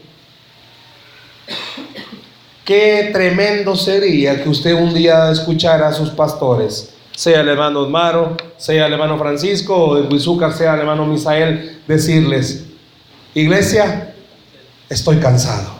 [2.65, 8.35] Qué tremendo sería que usted un día escuchara a sus pastores sea el hermano Osmaro,
[8.57, 12.65] sea el hermano Francisco o de Huizúcar, sea el hermano Misael, decirles,
[13.35, 14.15] iglesia,
[14.89, 15.71] estoy cansado.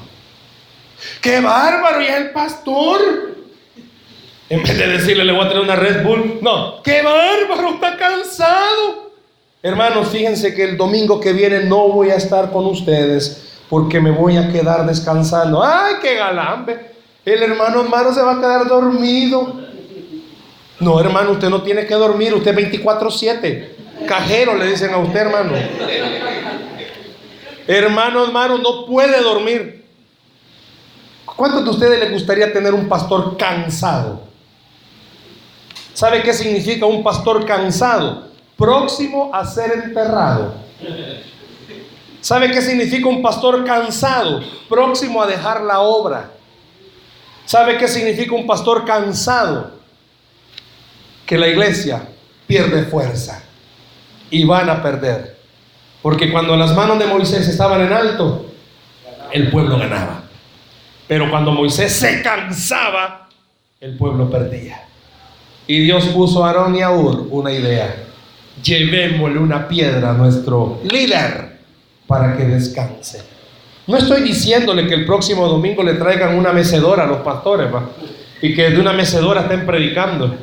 [1.20, 2.00] ¡Qué bárbaro!
[2.00, 3.02] ¿Y el pastor?
[4.50, 7.74] En vez de decirle, le voy a traer una Red Bull, no, ¡qué bárbaro!
[7.74, 9.12] Está cansado.
[9.64, 14.12] Hermanos, fíjense que el domingo que viene no voy a estar con ustedes porque me
[14.12, 15.64] voy a quedar descansando.
[15.64, 16.92] ¡Ay, qué galambe!
[17.24, 19.62] El hermano Osmaro se va a quedar dormido.
[20.82, 23.76] No, hermano, usted no tiene que dormir, usted 24/7.
[24.06, 25.54] Cajero le dicen a usted, hermano.
[27.66, 29.86] Hermano, hermano, no puede dormir.
[31.26, 34.24] ¿Cuántos de ustedes les gustaría tener un pastor cansado?
[35.94, 38.32] ¿Sabe qué significa un pastor cansado?
[38.58, 40.56] Próximo a ser enterrado.
[42.22, 44.42] ¿Sabe qué significa un pastor cansado?
[44.70, 46.32] Próximo a dejar la obra.
[47.46, 49.82] ¿Sabe qué significa un pastor cansado?
[51.32, 52.10] que la iglesia
[52.46, 53.42] pierde fuerza
[54.30, 55.38] y van a perder.
[56.02, 58.48] Porque cuando las manos de Moisés estaban en alto,
[59.32, 60.24] el pueblo ganaba.
[61.08, 63.30] Pero cuando Moisés se cansaba,
[63.80, 64.84] el pueblo perdía.
[65.68, 67.96] Y Dios puso a Aarón y a Ur una idea.
[68.62, 71.51] Llevémosle una piedra a nuestro líder
[72.12, 73.24] para que descanse.
[73.88, 77.70] No estoy diciéndole que el próximo domingo le traigan una mecedora a los pastores
[78.42, 80.36] y que de una mecedora estén predicando.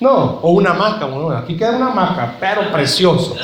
[0.00, 3.36] No, o una hamaca, bueno, aquí queda una hamaca, pero precioso.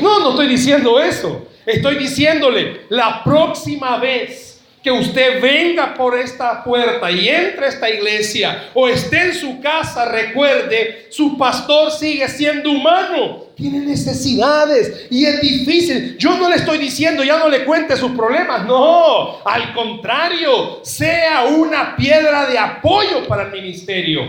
[0.00, 1.42] No, no estoy diciendo eso.
[1.66, 4.45] Estoy diciéndole, la próxima vez
[4.86, 9.60] que usted venga por esta puerta y entre a esta iglesia o esté en su
[9.60, 16.16] casa, recuerde, su pastor sigue siendo humano, tiene necesidades y es difícil.
[16.18, 21.46] Yo no le estoy diciendo, ya no le cuente sus problemas, no, al contrario, sea
[21.46, 24.20] una piedra de apoyo para el ministerio.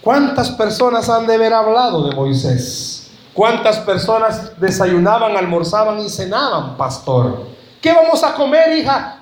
[0.00, 3.10] ¿Cuántas personas han de haber hablado de Moisés?
[3.34, 7.48] ¿Cuántas personas desayunaban, almorzaban y cenaban, pastor?
[7.82, 9.18] ¿Qué vamos a comer, hija?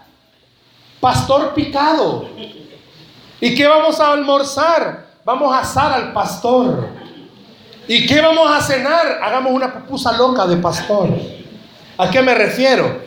[1.01, 2.29] Pastor picado.
[3.41, 5.07] ¿Y qué vamos a almorzar?
[5.25, 6.89] Vamos a asar al pastor.
[7.89, 9.19] ¿Y qué vamos a cenar?
[9.23, 11.09] Hagamos una pupusa loca de pastor.
[11.97, 13.01] ¿A qué me refiero?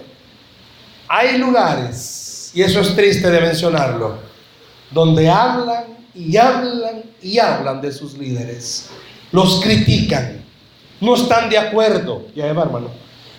[1.07, 4.17] Hay lugares, y eso es triste de mencionarlo,
[4.89, 8.89] donde hablan y hablan y hablan de sus líderes.
[9.31, 10.43] Los critican.
[10.99, 12.27] No están de acuerdo.
[12.35, 12.89] Ya hermano.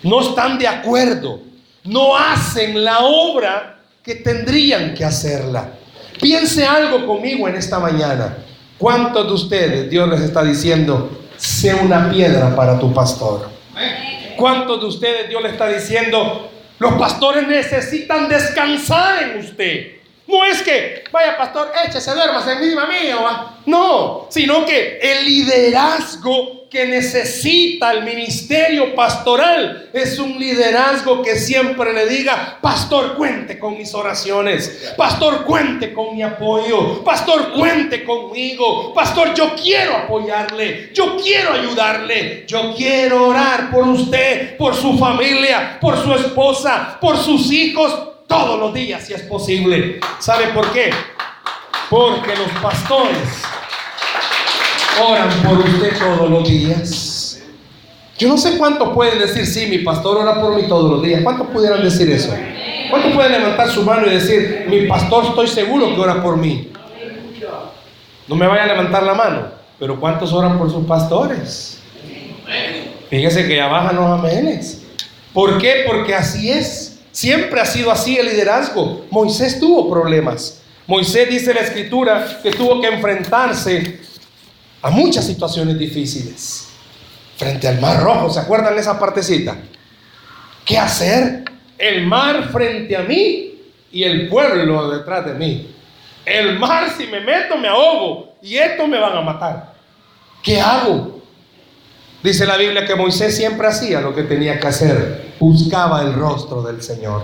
[0.03, 1.39] No están de acuerdo.
[1.83, 3.74] No hacen la obra
[4.05, 5.71] que tendrían que hacerla.
[6.21, 8.37] Piense algo conmigo en esta mañana.
[8.77, 13.49] ¿Cuántos de ustedes Dios les está diciendo, sé una piedra para tu pastor?
[14.37, 19.95] ¿Cuántos de ustedes Dios le está diciendo, los pastores necesitan descansar en usted?
[20.27, 23.17] No es que, vaya pastor, échese, duermas encima mío.
[23.65, 31.93] No, sino que el liderazgo que necesita el ministerio pastoral es un liderazgo que siempre
[31.93, 34.93] le diga, pastor, cuente con mis oraciones.
[34.97, 37.01] Pastor, cuente con mi apoyo.
[37.01, 38.93] Pastor, cuente conmigo.
[38.93, 40.91] Pastor, yo quiero apoyarle.
[40.93, 42.43] Yo quiero ayudarle.
[42.45, 48.59] Yo quiero orar por usted, por su familia, por su esposa, por sus hijos todos
[48.59, 50.01] los días si es posible.
[50.19, 50.89] ¿Sabe por qué?
[51.89, 53.54] Porque los pastores
[55.01, 57.41] oran por usted todos los días.
[58.17, 61.21] Yo no sé cuántos pueden decir, sí, mi pastor ora por mí todos los días.
[61.21, 62.33] ¿Cuántos pudieran decir eso?
[62.89, 66.69] ¿Cuántos pueden levantar su mano y decir, mi pastor estoy seguro que ora por mí?
[68.27, 71.79] No me vaya a levantar la mano, pero ¿cuántos oran por sus pastores?
[73.09, 74.83] Fíjese que ya bajan los amenes.
[75.33, 75.83] ¿Por qué?
[75.85, 76.99] Porque así es.
[77.11, 79.05] Siempre ha sido así el liderazgo.
[79.09, 80.61] Moisés tuvo problemas.
[80.87, 83.99] Moisés dice la escritura que tuvo que enfrentarse
[84.85, 86.67] a muchas situaciones difíciles.
[87.37, 89.57] Frente al mar rojo, ¿se acuerdan de esa partecita?
[90.63, 91.43] ¿Qué hacer?
[91.75, 93.55] El mar frente a mí
[93.91, 95.73] y el pueblo detrás de mí.
[96.23, 99.73] El mar si me meto me ahogo y esto me van a matar.
[100.43, 101.19] ¿Qué hago?
[102.21, 105.33] Dice la Biblia que Moisés siempre hacía lo que tenía que hacer.
[105.39, 107.23] Buscaba el rostro del Señor.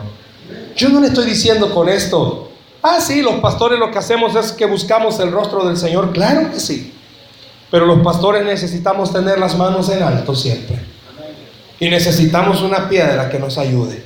[0.76, 2.50] Yo no le estoy diciendo con esto,
[2.82, 6.12] ah, sí, los pastores lo que hacemos es que buscamos el rostro del Señor.
[6.12, 6.96] Claro que sí.
[7.72, 10.78] Pero los pastores necesitamos tener las manos en alto siempre.
[11.80, 14.04] Y necesitamos una piedra que nos ayude.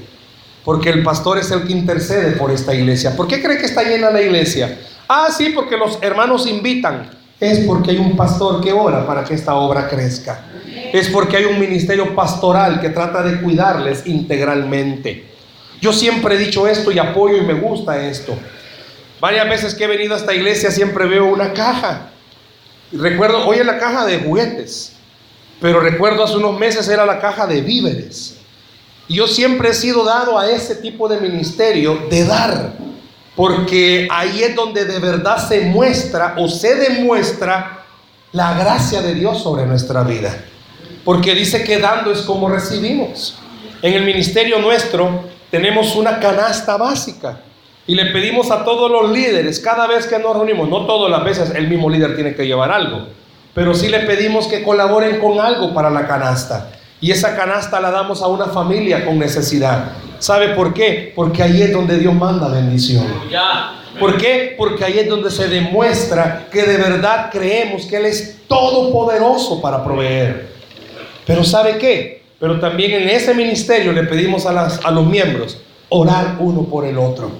[0.63, 3.15] Porque el pastor es el que intercede por esta iglesia.
[3.17, 4.80] ¿Por qué cree que está llena la iglesia?
[5.08, 7.10] Ah, sí, porque los hermanos invitan.
[7.39, 10.45] Es porque hay un pastor que ora para que esta obra crezca
[10.93, 15.25] es porque hay un ministerio pastoral que trata de cuidarles integralmente.
[15.82, 18.34] Yo siempre he dicho esto y apoyo y me gusta esto.
[19.19, 22.12] Varias veces que he venido a esta iglesia siempre veo una caja.
[22.91, 24.93] Recuerdo, hoy es la caja de juguetes,
[25.59, 28.37] pero recuerdo hace unos meses era la caja de víveres.
[29.07, 32.73] Yo siempre he sido dado a ese tipo de ministerio de dar,
[33.35, 37.85] porque ahí es donde de verdad se muestra o se demuestra
[38.31, 40.35] la gracia de Dios sobre nuestra vida
[41.05, 43.35] porque dice que dando es como recibimos.
[43.81, 47.39] En el ministerio nuestro tenemos una canasta básica
[47.87, 51.23] y le pedimos a todos los líderes, cada vez que nos reunimos, no todas las
[51.23, 53.07] veces el mismo líder tiene que llevar algo,
[53.53, 56.71] pero sí le pedimos que colaboren con algo para la canasta.
[56.99, 59.91] Y esa canasta la damos a una familia con necesidad.
[60.17, 61.13] ¿Sabe por qué?
[61.15, 63.05] Porque ahí es donde Dios manda bendición.
[63.99, 64.55] ¿Por qué?
[64.57, 69.83] Porque ahí es donde se demuestra que de verdad creemos que Él es todopoderoso para
[69.83, 70.49] proveer.
[71.25, 72.23] Pero ¿sabe qué?
[72.39, 75.57] Pero también en ese ministerio le pedimos a, las, a los miembros
[75.89, 77.31] orar uno por el otro.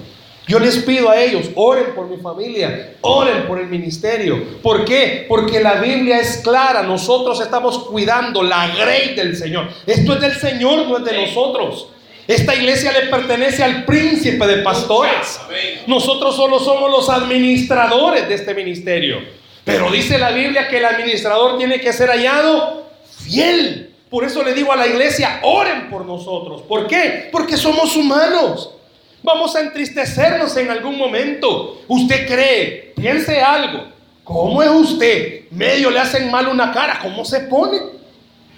[0.48, 4.60] Yo les pido a ellos, oren por mi familia, oren por el ministerio.
[4.62, 5.26] ¿Por qué?
[5.28, 9.68] Porque la Biblia es clara, nosotros estamos cuidando la grey del Señor.
[9.86, 11.88] Esto es del Señor, no es de nosotros.
[12.28, 15.40] Esta iglesia le pertenece al príncipe de pastores.
[15.88, 19.18] Nosotros solo somos los administradores de este ministerio.
[19.64, 22.86] Pero dice la Biblia que el administrador tiene que ser hallado
[23.24, 23.90] fiel.
[24.08, 26.62] Por eso le digo a la iglesia, oren por nosotros.
[26.62, 27.28] ¿Por qué?
[27.32, 28.75] Porque somos humanos.
[29.22, 31.82] Vamos a entristecernos en algún momento.
[31.88, 33.84] Usted cree, piense algo.
[34.22, 35.42] ¿Cómo es usted?
[35.50, 36.98] Medio le hacen mal una cara.
[37.02, 37.80] ¿Cómo se pone?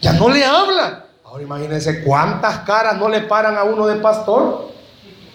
[0.00, 1.04] Ya no le habla.
[1.24, 4.72] Ahora imagínense cuántas caras no le paran a uno de pastor.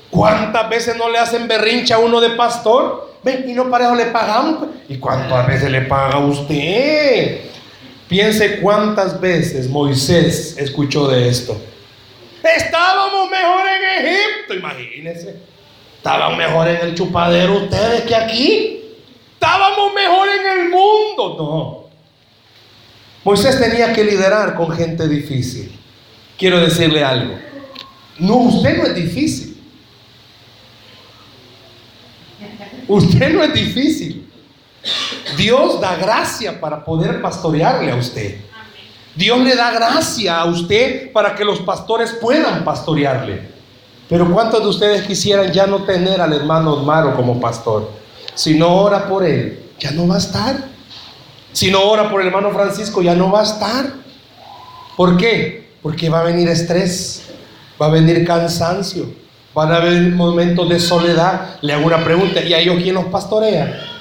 [0.09, 3.13] ¿Cuántas veces no le hacen berrincha a uno de pastor?
[3.23, 4.67] Ven, y no para eso le pagamos.
[4.89, 7.41] ¿Y cuántas veces le paga usted?
[8.07, 11.59] Piense cuántas veces Moisés escuchó de esto.
[12.43, 15.35] Estábamos mejor en Egipto, imagínense.
[15.97, 18.81] Estaban mejor en el chupadero ustedes que aquí.
[19.33, 21.35] Estábamos mejor en el mundo.
[21.37, 21.83] No.
[23.23, 25.79] Moisés tenía que liderar con gente difícil.
[26.37, 27.35] Quiero decirle algo.
[28.19, 29.57] No, usted no es difícil.
[32.87, 34.29] Usted no es difícil.
[35.37, 38.39] Dios da gracia para poder pastorearle a usted.
[39.15, 43.47] Dios le da gracia a usted para que los pastores puedan pastorearle.
[44.09, 47.91] Pero ¿cuántos de ustedes quisieran ya no tener al hermano Osmaro como pastor?
[48.33, 50.55] Si no ora por él, ya no va a estar.
[51.51, 53.85] Si no ora por el hermano Francisco, ya no va a estar.
[54.97, 55.71] ¿Por qué?
[55.81, 57.23] Porque va a venir estrés,
[57.79, 59.05] va a venir cansancio,
[59.53, 61.57] van a haber momentos de soledad.
[61.61, 63.92] Le hago una pregunta, ¿y a ellos quién los pastorea?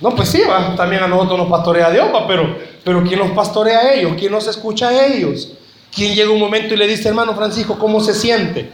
[0.00, 3.30] No, pues sí, va, también a nosotros nos pastorea Dios, va, pero, pero ¿quién los
[3.30, 4.12] pastorea a ellos?
[4.16, 5.52] ¿Quién nos escucha a ellos?
[5.94, 8.70] ¿Quién llega un momento y le dice, hermano Francisco, cómo se siente?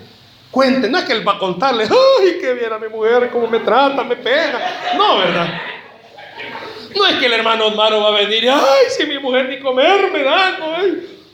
[0.50, 3.46] Cuente, no es que él va a contarle, ay, qué bien a mi mujer, cómo
[3.46, 4.92] me trata, me pega.
[4.96, 5.48] No, ¿verdad?
[6.94, 10.10] No es que el hermano Osmaro va a venir, ay, si mi mujer ni comer
[10.12, 10.58] me da.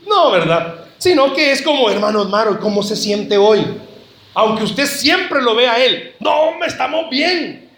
[0.07, 0.85] No, ¿verdad?
[0.97, 3.65] Sino que es como, hermano Osmaro, ¿cómo se siente hoy?
[4.33, 7.69] Aunque usted siempre lo vea a él, no, me estamos bien.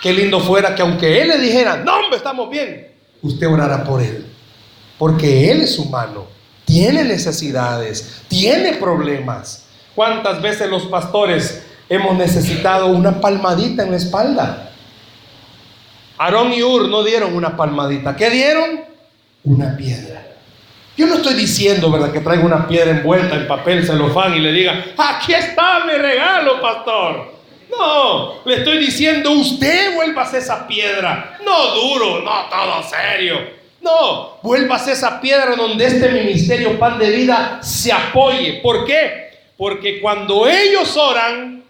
[0.00, 2.88] Qué lindo fuera que aunque él le dijera, no, hombre, estamos bien,
[3.22, 4.26] usted orara por él.
[4.98, 6.26] Porque él es humano,
[6.64, 9.66] tiene necesidades, tiene problemas.
[9.94, 14.70] ¿Cuántas veces los pastores hemos necesitado una palmadita en la espalda?
[16.18, 18.14] Aarón y Ur no dieron una palmadita.
[18.14, 18.82] ¿Qué dieron?
[19.44, 20.26] Una piedra.
[20.96, 24.52] Yo no estoy diciendo, ¿verdad?, que traiga una piedra envuelta en papel celofán y le
[24.52, 27.39] diga, aquí está mi regalo, pastor.
[27.70, 31.38] No, le estoy diciendo, usted vuélvase esa piedra.
[31.44, 33.38] No duro, no todo serio.
[33.80, 38.60] No, vuélvase esa piedra donde este ministerio Pan de Vida se apoye.
[38.62, 39.30] ¿Por qué?
[39.56, 41.62] Porque cuando ellos oran,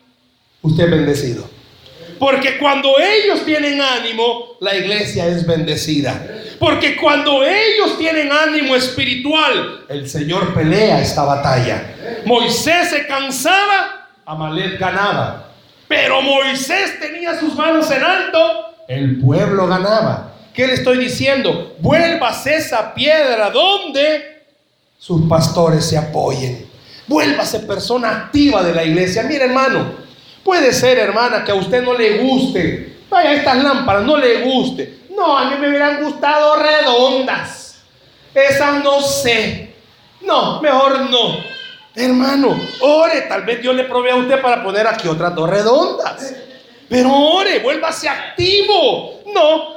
[0.63, 1.49] usted es bendecido.
[2.19, 6.23] Porque cuando ellos tienen ánimo, la iglesia es bendecida.
[6.59, 11.95] Porque cuando ellos tienen ánimo espiritual, el Señor pelea esta batalla.
[12.27, 15.50] Moisés se cansaba, Amalek ganaba.
[15.91, 18.38] Pero Moisés tenía sus manos en alto,
[18.86, 20.34] el pueblo ganaba.
[20.55, 21.74] ¿Qué le estoy diciendo?
[21.80, 24.45] Vuelvas esa piedra donde
[24.97, 26.70] sus pastores se apoyen.
[27.09, 29.24] Vuélvase persona activa de la iglesia.
[29.24, 29.95] Mire, hermano,
[30.45, 33.01] puede ser, hermana, que a usted no le guste.
[33.11, 35.01] Vaya, estas lámparas no le guste.
[35.16, 37.82] No, a mí me hubieran gustado redondas.
[38.32, 39.74] Esas no sé.
[40.20, 41.60] No, mejor no.
[41.95, 46.34] Hermano, ore, tal vez Dios le provee a usted para poner aquí otras dos redondas.
[46.88, 49.20] Pero ore, vuélvase activo.
[49.32, 49.74] No,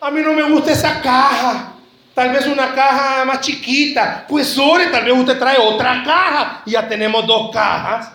[0.00, 1.74] a mí no me gusta esa caja.
[2.14, 4.26] Tal vez una caja más chiquita.
[4.28, 8.12] Pues ore, tal vez usted trae otra caja y ya tenemos dos cajas.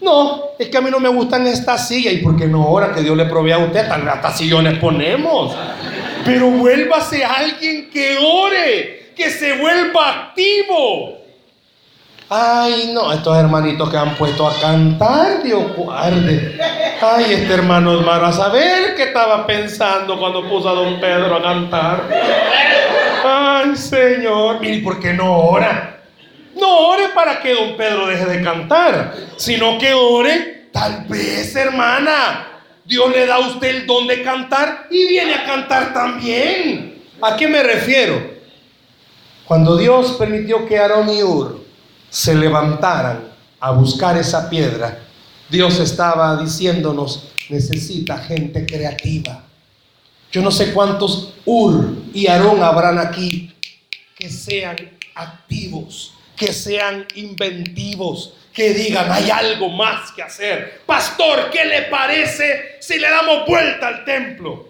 [0.00, 2.12] No, es que a mí no me gustan estas sillas.
[2.12, 3.86] ¿Y por qué no ora que Dios le provee a usted?
[3.88, 5.56] Tal vez hasta sillones ponemos.
[6.24, 11.21] Pero vuélvase alguien que ore, que se vuelva activo.
[12.34, 16.58] Ay, no, estos hermanitos que han puesto a cantar, Dios guarde.
[17.02, 21.42] Ay, este hermano hermano, a saber qué estaba pensando cuando puso a don Pedro a
[21.42, 22.08] cantar.
[23.22, 26.00] Ay, Señor, ¿y por qué no ora?
[26.58, 32.46] No ore para que don Pedro deje de cantar, sino que ore, tal vez, hermana,
[32.82, 37.02] Dios le da a usted el don de cantar y viene a cantar también.
[37.20, 38.18] ¿A qué me refiero?
[39.44, 41.61] Cuando Dios permitió que Aarón y Ur
[42.12, 44.98] se levantaran a buscar esa piedra,
[45.48, 49.44] Dios estaba diciéndonos, necesita gente creativa.
[50.30, 53.54] Yo no sé cuántos Ur y Aarón habrán aquí
[54.14, 54.76] que sean
[55.14, 60.82] activos, que sean inventivos, que digan, hay algo más que hacer.
[60.84, 64.68] Pastor, ¿qué le parece si le damos vuelta al templo?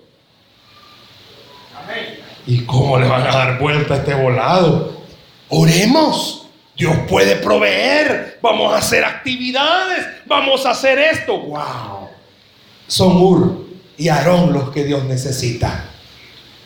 [2.47, 5.03] ¿Y cómo le van a dar vuelta a este volado?
[5.49, 6.42] Oremos.
[6.77, 8.39] Dios puede proveer.
[8.41, 10.07] Vamos a hacer actividades.
[10.27, 11.39] Vamos a hacer esto.
[11.39, 12.09] ¡Wow!
[12.87, 13.67] Son Ur
[13.97, 15.85] y Aarón los que Dios necesita.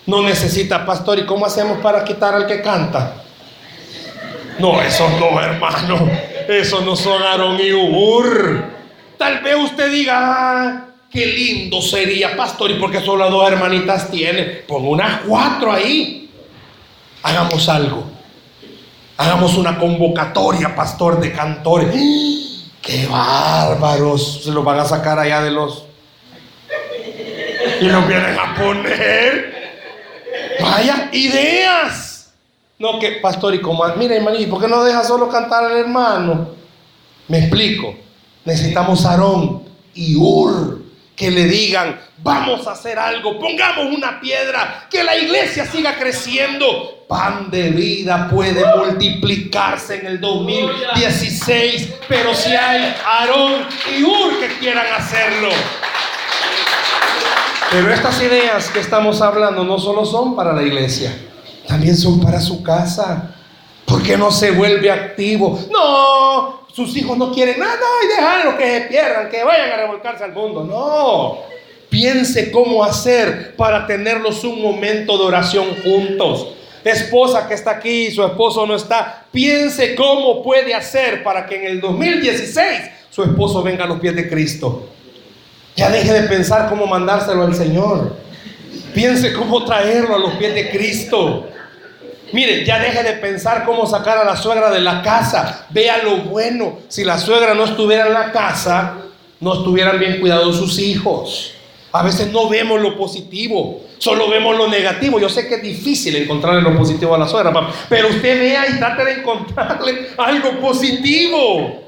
[0.07, 1.19] No necesita pastor.
[1.19, 3.25] ¿Y cómo hacemos para quitar al que canta?
[4.59, 6.09] No, esos no, hermano.
[6.49, 8.65] Esos no son Aarón y Ur.
[9.19, 12.71] Tal vez usted diga, ah, qué lindo sería, pastor.
[12.71, 14.45] ¿Y porque solo dos hermanitas tiene?
[14.45, 16.31] Pon unas cuatro ahí.
[17.23, 18.16] Hagamos algo
[19.17, 21.95] Hagamos una convocatoria, pastor, de cantores.
[22.83, 24.45] ¡Qué bárbaros!
[24.45, 25.85] Se los van a sacar allá de los...
[27.81, 29.55] Y nos vienen a poner.
[30.61, 32.33] Vaya, ideas.
[32.79, 35.77] No, que pastor, y como, mira, hermano, ¿y por qué no deja solo cantar al
[35.79, 36.51] hermano?
[37.29, 37.95] Me explico.
[38.45, 39.62] Necesitamos Aarón
[39.95, 40.86] y Ur
[41.17, 47.07] que le digan, vamos a hacer algo, pongamos una piedra, que la iglesia siga creciendo.
[47.09, 54.59] Pan de vida puede multiplicarse en el 2016, pero si hay Aarón y Ur que
[54.59, 55.49] quieran hacerlo.
[57.71, 61.17] Pero estas ideas que estamos hablando no solo son para la iglesia,
[61.67, 63.33] también son para su casa.
[63.87, 65.61] ¿Por qué no se vuelve activo?
[65.71, 70.22] No, sus hijos no quieren nada y déjalo que se pierdan, que vayan a revolcarse
[70.22, 70.62] al mundo.
[70.62, 71.39] No,
[71.89, 76.49] piense cómo hacer para tenerlos un momento de oración juntos.
[76.85, 81.64] Esposa que está aquí, su esposo no está, piense cómo puede hacer para que en
[81.64, 82.66] el 2016
[83.09, 84.87] su esposo venga a los pies de Cristo.
[85.77, 88.16] Ya deje de pensar cómo mandárselo al Señor.
[88.93, 91.49] Piense cómo traerlo a los pies de Cristo.
[92.33, 95.66] Mire, ya deje de pensar cómo sacar a la suegra de la casa.
[95.70, 96.79] Vea lo bueno.
[96.89, 98.95] Si la suegra no estuviera en la casa,
[99.41, 101.53] no estuvieran bien cuidados sus hijos.
[101.93, 105.18] A veces no vemos lo positivo, solo vemos lo negativo.
[105.18, 107.53] Yo sé que es difícil encontrarle lo positivo a la suegra,
[107.89, 111.83] pero usted vea y trate de encontrarle algo positivo.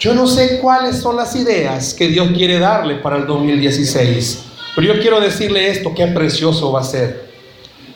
[0.00, 4.94] Yo no sé cuáles son las ideas que Dios quiere darle para el 2016, pero
[4.94, 7.25] yo quiero decirle esto, qué precioso va a ser.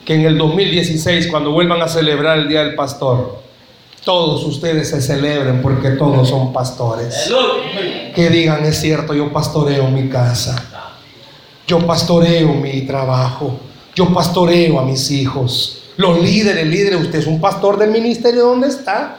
[0.05, 3.41] Que en el 2016, cuando vuelvan a celebrar el Día del Pastor,
[4.03, 7.31] todos ustedes se celebren porque todos son pastores.
[8.15, 10.89] Que digan, es cierto, yo pastoreo mi casa,
[11.67, 13.59] yo pastoreo mi trabajo,
[13.95, 15.83] yo pastoreo a mis hijos.
[15.97, 19.17] Los líderes, líderes, usted es un pastor del ministerio, ¿dónde está?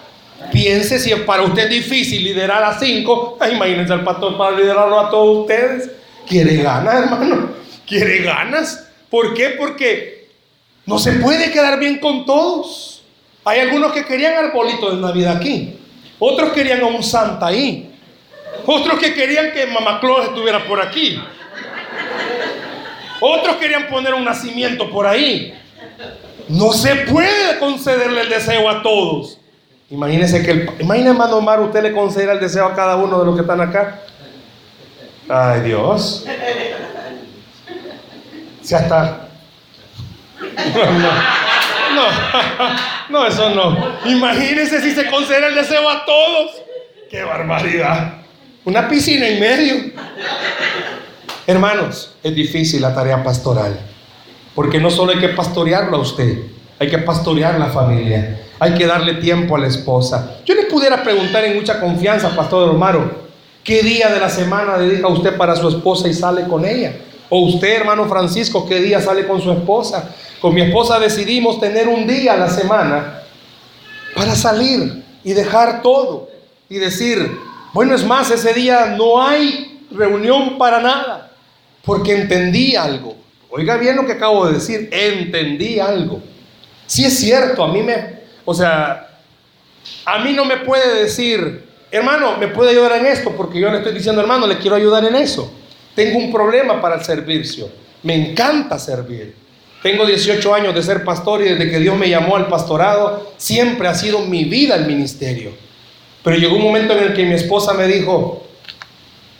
[0.51, 5.39] Piense si para usted difícil liderar a cinco, imagínense al pastor para liderarlo a todos
[5.43, 5.91] ustedes.
[6.26, 7.51] Quiere ganas, hermano.
[7.87, 8.89] Quiere ganas.
[9.09, 9.51] ¿Por qué?
[9.59, 10.12] Porque
[10.93, 13.03] no se puede quedar bien con todos.
[13.47, 15.78] Hay algunos que querían arbolito de Navidad aquí.
[16.18, 17.90] Otros querían a un santa ahí.
[18.66, 21.18] Otros que querían que Mamá Claus estuviera por aquí.
[23.22, 25.55] Otros querían poner un nacimiento por ahí.
[26.51, 29.38] No se puede concederle el deseo a todos.
[29.88, 33.24] Imagínese que el, imagínese, hermano Omar, usted le conceda el deseo a cada uno de
[33.24, 34.03] los que están acá.
[35.26, 36.26] Ay, Dios.
[38.62, 39.32] Ya está.
[41.95, 42.70] No, no,
[43.11, 43.76] no, eso no.
[44.07, 46.51] Imagínese si se concede el deseo a todos.
[47.11, 48.14] ¡Qué barbaridad!
[48.64, 49.93] Una piscina y medio.
[51.47, 53.78] Hermanos, es difícil la tarea pastoral.
[54.55, 56.38] Porque no solo hay que pastorearlo a usted,
[56.78, 58.40] hay que pastorear la familia.
[58.59, 60.38] Hay que darle tiempo a la esposa.
[60.45, 63.22] Yo le pudiera preguntar en mucha confianza, Pastor Romaro,
[63.64, 66.93] ¿qué día de la semana dedica usted para su esposa y sale con ella?
[67.35, 70.14] O usted, hermano Francisco, ¿qué día sale con su esposa?
[70.39, 73.22] Con mi esposa decidimos tener un día a la semana
[74.14, 76.28] para salir y dejar todo
[76.68, 77.39] y decir,
[77.72, 81.33] bueno, es más, ese día no hay reunión para nada,
[81.87, 83.16] porque entendí algo.
[83.49, 86.20] Oiga bien lo que acabo de decir, entendí algo.
[86.85, 89.09] Si es cierto, a mí me, o sea,
[90.05, 93.78] a mí no me puede decir, hermano, me puede ayudar en esto, porque yo le
[93.78, 95.51] estoy diciendo, hermano, le quiero ayudar en eso.
[95.95, 97.68] Tengo un problema para el servicio.
[98.03, 99.34] Me encanta servir.
[99.82, 103.88] Tengo 18 años de ser pastor y desde que Dios me llamó al pastorado, siempre
[103.88, 105.53] ha sido mi vida el ministerio.
[106.22, 108.47] Pero llegó un momento en el que mi esposa me dijo,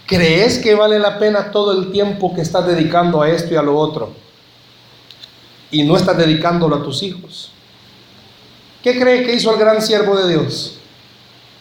[0.07, 3.63] ¿crees que vale la pena todo el tiempo que estás dedicando a esto y a
[3.63, 4.13] lo otro?
[5.71, 7.53] Y no estás dedicándolo a tus hijos.
[8.83, 10.79] ¿Qué cree que hizo el gran siervo de Dios?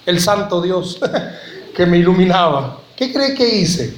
[0.08, 1.00] El santo Dios
[1.76, 2.80] que me iluminaba.
[2.96, 3.94] ¿Qué cree que hice?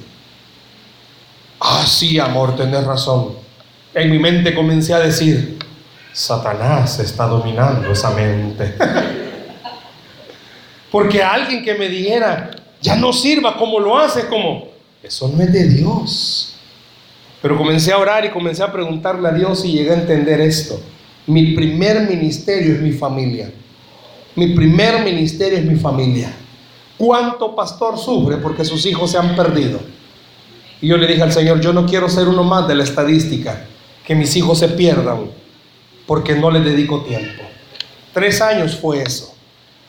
[1.66, 3.36] Ah, sí, amor, tenés razón.
[3.94, 5.58] En mi mente comencé a decir,
[6.12, 8.74] Satanás está dominando esa mente.
[10.92, 12.50] Porque alguien que me dijera,
[12.82, 14.68] ya no sirva como lo hace, como,
[15.02, 16.54] eso no es de Dios.
[17.40, 20.78] Pero comencé a orar y comencé a preguntarle a Dios y llegué a entender esto.
[21.26, 23.50] Mi primer ministerio es mi familia.
[24.34, 26.30] Mi primer ministerio es mi familia.
[26.98, 29.80] ¿Cuánto pastor sufre porque sus hijos se han perdido?
[30.80, 33.66] Y yo le dije al Señor, yo no quiero ser uno más de la estadística,
[34.06, 35.30] que mis hijos se pierdan
[36.06, 37.42] porque no les dedico tiempo.
[38.12, 39.34] Tres años fue eso.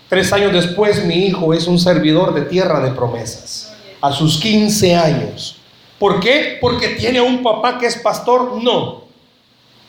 [0.10, 3.74] Tres años después mi hijo es un servidor de tierra de promesas.
[4.02, 5.58] A sus 15 años.
[6.00, 6.58] ¿Por qué?
[6.62, 8.62] Porque tiene a un papá que es pastor.
[8.62, 9.06] No.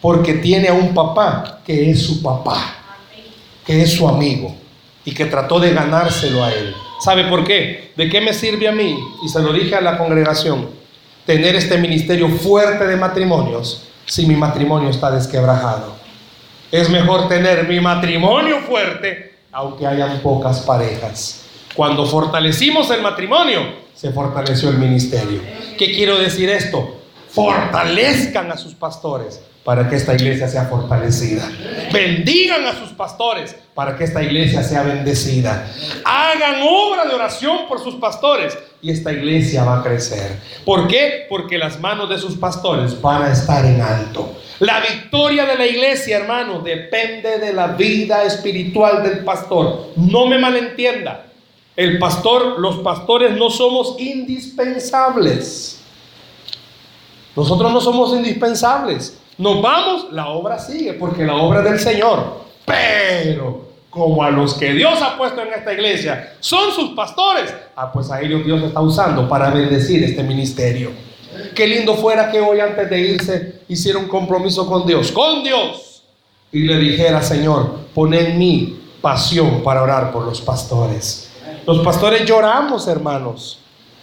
[0.01, 2.77] Porque tiene a un papá que es su papá.
[3.65, 4.55] Que es su amigo.
[5.05, 6.75] Y que trató de ganárselo a él.
[7.01, 7.93] ¿Sabe por qué?
[7.97, 8.99] ¿De qué me sirve a mí?
[9.25, 10.69] Y se lo dije a la congregación.
[11.27, 15.97] Tener este ministerio fuerte de matrimonios si mi matrimonio está desquebrajado.
[16.71, 21.43] Es mejor tener mi matrimonio fuerte aunque hayan pocas parejas.
[21.75, 23.61] Cuando fortalecimos el matrimonio,
[23.93, 25.41] se fortaleció el ministerio.
[25.77, 27.01] ¿Qué quiero decir esto?
[27.31, 31.51] Fortalezcan a sus pastores para que esta iglesia sea fortalecida.
[31.93, 35.67] Bendigan a sus pastores para que esta iglesia sea bendecida.
[36.05, 40.39] Hagan obra de oración por sus pastores y esta iglesia va a crecer.
[40.65, 41.27] ¿Por qué?
[41.29, 44.33] Porque las manos de sus pastores van a estar en alto.
[44.61, 49.89] La victoria de la iglesia, hermano, depende de la vida espiritual del pastor.
[49.97, 51.27] No me malentienda.
[51.75, 55.81] El pastor, los pastores no somos indispensables.
[57.35, 59.19] Nosotros no somos indispensables.
[59.37, 62.41] Nos vamos, la obra sigue, porque la obra es del Señor.
[62.65, 63.66] Pero
[63.97, 68.11] como a los que Dios ha puesto en esta iglesia son sus pastores, ah, pues
[68.11, 70.91] a ellos Dios está usando para bendecir este ministerio.
[71.55, 76.03] Qué lindo fuera que hoy antes de irse hiciera un compromiso con Dios, con Dios,
[76.53, 81.31] y le dijera, Señor, pon en mí pasión para orar por los pastores.
[81.67, 83.61] Los pastores lloramos, hermanos,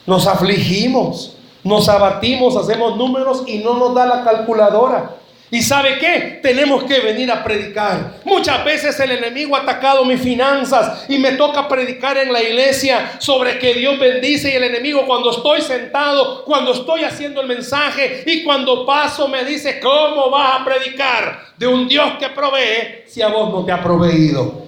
[0.07, 5.17] nos afligimos, nos abatimos, hacemos números y no nos da la calculadora.
[5.53, 6.39] ¿Y sabe qué?
[6.41, 8.15] Tenemos que venir a predicar.
[8.23, 13.17] Muchas veces el enemigo ha atacado mis finanzas y me toca predicar en la iglesia
[13.19, 18.23] sobre que Dios bendice y el enemigo cuando estoy sentado, cuando estoy haciendo el mensaje
[18.25, 23.21] y cuando paso me dice, ¿cómo vas a predicar de un Dios que provee si
[23.21, 24.63] a vos no te ha proveído?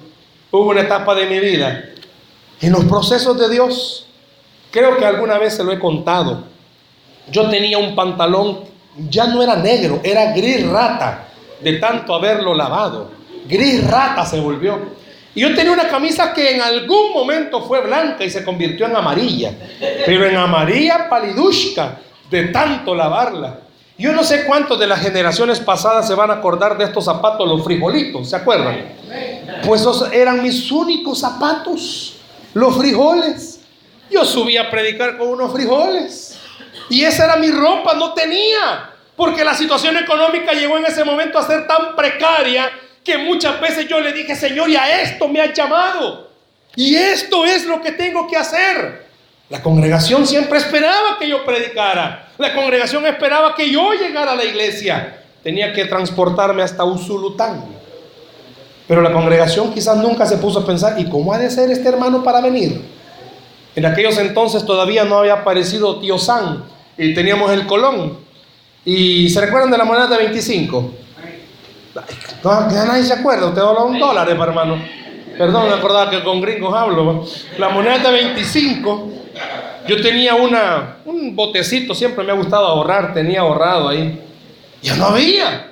[0.51, 1.83] Hubo una etapa de mi vida
[2.61, 4.07] en los procesos de Dios.
[4.69, 6.43] Creo que alguna vez se lo he contado.
[7.31, 8.74] Yo tenía un pantalón
[9.09, 11.27] ya no era negro, era gris rata,
[11.61, 13.11] de tanto haberlo lavado.
[13.47, 14.95] Gris rata se volvió.
[15.33, 18.95] Y yo tenía una camisa que en algún momento fue blanca y se convirtió en
[18.95, 19.51] amarilla,
[20.05, 23.59] pero en amarilla palidushka, de tanto lavarla.
[23.97, 27.47] Yo no sé cuántos de las generaciones pasadas se van a acordar de estos zapatos,
[27.47, 28.77] los frijolitos, ¿se acuerdan?
[29.65, 32.17] Pues esos eran mis únicos zapatos,
[32.53, 33.59] los frijoles.
[34.09, 36.34] Yo subí a predicar con unos frijoles.
[36.89, 38.91] Y esa era mi ropa, no tenía.
[39.15, 42.69] Porque la situación económica llegó en ese momento a ser tan precaria
[43.03, 46.29] que muchas veces yo le dije, Señor, y a esto me ha llamado.
[46.75, 49.05] Y esto es lo que tengo que hacer.
[49.49, 52.29] La congregación siempre esperaba que yo predicara.
[52.37, 55.21] La congregación esperaba que yo llegara a la iglesia.
[55.43, 57.63] Tenía que transportarme hasta Usulután.
[58.87, 61.87] Pero la congregación quizás nunca se puso a pensar, ¿y cómo ha de ser este
[61.87, 62.81] hermano para venir?
[63.75, 66.63] En aquellos entonces todavía no había aparecido Tío San,
[66.97, 68.17] y teníamos el colón.
[68.83, 70.93] ¿Y se recuerdan de la moneda de 25?
[72.43, 74.81] No, ya nadie se acuerda, usted habla un dólar, eh, hermano.
[75.37, 77.25] Perdón, me acordaba que con gringos hablo.
[77.57, 79.09] La moneda de 25,
[79.87, 84.21] yo tenía una, un botecito, siempre me ha gustado ahorrar, tenía ahorrado ahí.
[84.81, 85.71] Ya no había.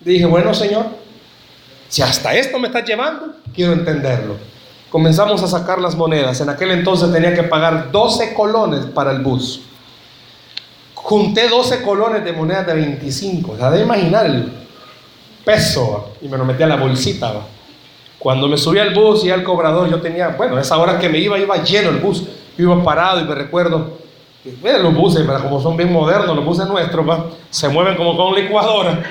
[0.00, 0.86] Dije, bueno, Señor,
[1.88, 4.36] si hasta esto me estás llevando, quiero entenderlo.
[4.90, 6.40] Comenzamos a sacar las monedas.
[6.40, 9.62] En aquel entonces tenía que pagar 12 colones para el bus
[11.04, 13.52] junté 12 colones de monedas de 25.
[13.52, 14.50] O sea, de imaginar el
[15.44, 17.30] peso y me lo metí a la bolsita.
[18.18, 21.18] Cuando me subí al bus y al cobrador, yo tenía, bueno, esa hora que me
[21.18, 22.22] iba, iba lleno el bus.
[22.56, 23.98] Yo iba parado y me recuerdo,
[24.62, 27.06] miren los buses, como son bien modernos, los buses nuestros,
[27.50, 29.02] se mueven como con licuadora.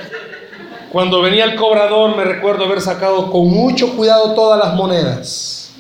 [0.92, 5.74] Cuando venía el cobrador, me recuerdo haber sacado con mucho cuidado todas las monedas.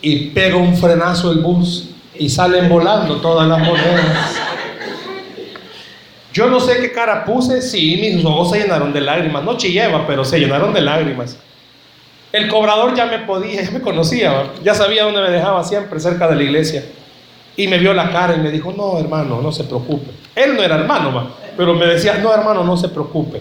[0.00, 4.43] Y pego un frenazo el bus y salen volando todas las monedas.
[6.34, 10.04] Yo no sé qué cara puse, sí, mis ojos se llenaron de lágrimas, no chilleba,
[10.04, 11.36] pero se llenaron de lágrimas.
[12.32, 16.26] El cobrador ya me podía, ya me conocía, ya sabía dónde me dejaba siempre, cerca
[16.26, 16.84] de la iglesia.
[17.56, 20.10] Y me vio la cara y me dijo, no, hermano, no se preocupe.
[20.34, 23.40] Él no era hermano, pero me decía, no, hermano, no se preocupe.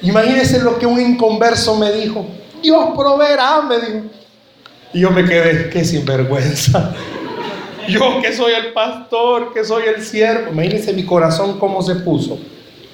[0.00, 2.26] Imagínese lo que un inconverso me dijo.
[2.62, 4.06] Dios proveerá, me dijo.
[4.94, 6.94] Y yo me quedé, qué sinvergüenza.
[7.88, 10.52] Yo que soy el pastor, que soy el siervo.
[10.52, 12.38] Imagínense mi corazón cómo se puso.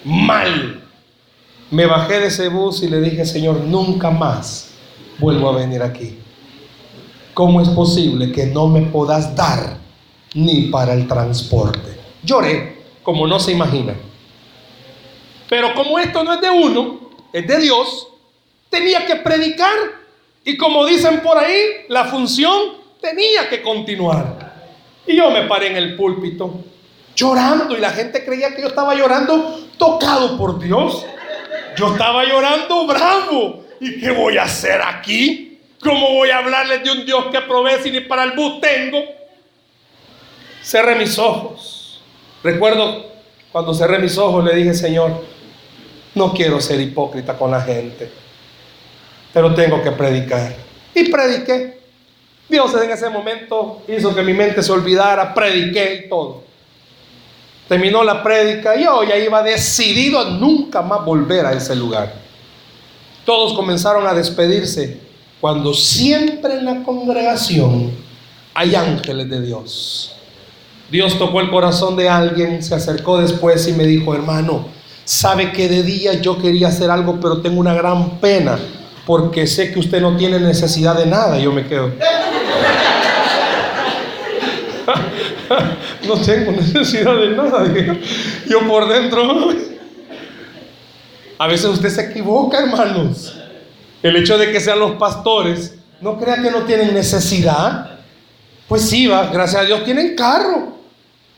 [0.04, 0.82] Mal.
[1.70, 4.70] Me bajé de ese bus y le dije, Señor, nunca más
[5.18, 6.18] vuelvo a venir aquí.
[7.34, 9.76] ¿Cómo es posible que no me puedas dar
[10.34, 11.98] ni para el transporte?
[12.22, 13.94] Lloré, como no se imagina.
[15.48, 18.08] Pero como esto no es de uno, es de Dios,
[18.70, 19.74] tenía que predicar.
[20.44, 24.47] Y como dicen por ahí, la función tenía que continuar.
[25.08, 26.62] Y yo me paré en el púlpito
[27.16, 31.04] llorando y la gente creía que yo estaba llorando tocado por Dios.
[31.76, 33.64] Yo estaba llorando bravo.
[33.80, 35.58] ¿Y qué voy a hacer aquí?
[35.80, 38.98] ¿Cómo voy a hablarles de un Dios que provee si ni para el bus tengo?
[40.62, 42.02] Cerré mis ojos.
[42.44, 43.06] Recuerdo
[43.50, 45.24] cuando cerré mis ojos le dije, Señor,
[46.14, 48.10] no quiero ser hipócrita con la gente,
[49.32, 50.54] pero tengo que predicar.
[50.94, 51.77] Y prediqué.
[52.48, 56.42] Dios en ese momento hizo que mi mente se olvidara, prediqué y todo.
[57.68, 62.14] Terminó la prédica y yo ya iba decidido a nunca más volver a ese lugar.
[63.26, 64.98] Todos comenzaron a despedirse
[65.40, 67.92] cuando siempre en la congregación
[68.54, 70.14] hay ángeles de Dios.
[70.90, 74.66] Dios tocó el corazón de alguien, se acercó después y me dijo, hermano,
[75.04, 78.58] sabe que de día yo quería hacer algo, pero tengo una gran pena,
[79.08, 81.38] porque sé que usted no tiene necesidad de nada.
[81.38, 81.88] Yo me quedo.
[86.06, 87.64] no tengo necesidad de nada.
[88.46, 89.48] Yo por dentro.
[91.38, 93.34] A veces usted se equivoca, hermanos.
[94.02, 98.00] El hecho de que sean los pastores, no crea que no tienen necesidad.
[98.68, 100.76] Pues sí, va, gracias a Dios tienen carro.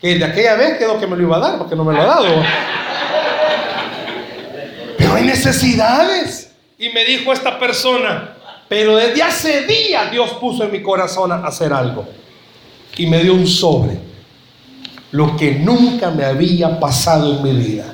[0.01, 2.03] Que de aquella vez quedó que me lo iba a dar, porque no me lo
[2.03, 2.27] ha dado.
[4.99, 6.50] Pero hay necesidades.
[6.81, 11.47] Y me dijo esta persona, pero desde hace días Dios puso en mi corazón a
[11.47, 12.09] hacer algo.
[12.97, 13.99] Y me dio un sobre.
[15.11, 17.93] Lo que nunca me había pasado en mi vida.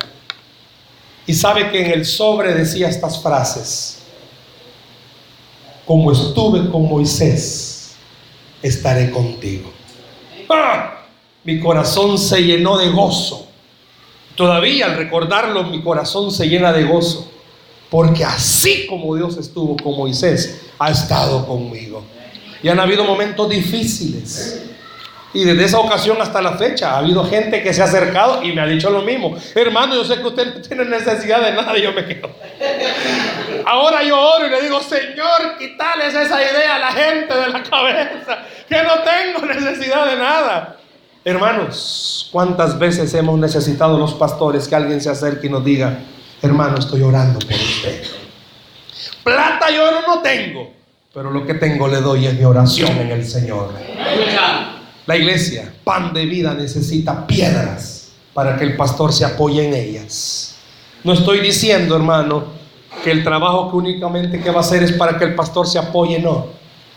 [1.25, 4.03] Y sabe que en el sobre decía estas frases.
[5.85, 7.97] Como estuve con Moisés,
[8.61, 9.69] estaré contigo.
[10.49, 10.93] ¡Ah!
[11.43, 13.47] mi corazón se llenó de gozo.
[14.35, 17.33] Todavía al recordarlo, mi corazón se llena de gozo.
[17.89, 22.03] Porque así como Dios estuvo con Moisés, ha estado conmigo.
[22.61, 24.63] Y han habido momentos difíciles.
[25.33, 28.53] Y desde esa ocasión hasta la fecha ha habido gente que se ha acercado y
[28.53, 29.35] me ha dicho lo mismo.
[29.53, 32.29] Hermano, yo sé que usted no tiene necesidad de nada yo me quedo.
[33.65, 37.61] Ahora yo oro y le digo, Señor, quítales esa idea a la gente de la
[37.61, 40.77] cabeza, que no tengo necesidad de nada.
[41.23, 45.99] Hermanos, ¿cuántas veces hemos necesitado los pastores que alguien se acerque y nos diga,
[46.41, 48.03] hermano, estoy orando por usted?
[49.23, 50.71] Plata y oro no tengo,
[51.13, 53.73] pero lo que tengo le doy es mi oración en el Señor.
[55.05, 60.55] La iglesia, pan de vida, necesita piedras para que el pastor se apoye en ellas.
[61.03, 62.45] No estoy diciendo, hermano,
[63.03, 65.79] que el trabajo que únicamente que va a hacer es para que el pastor se
[65.79, 66.47] apoye, no.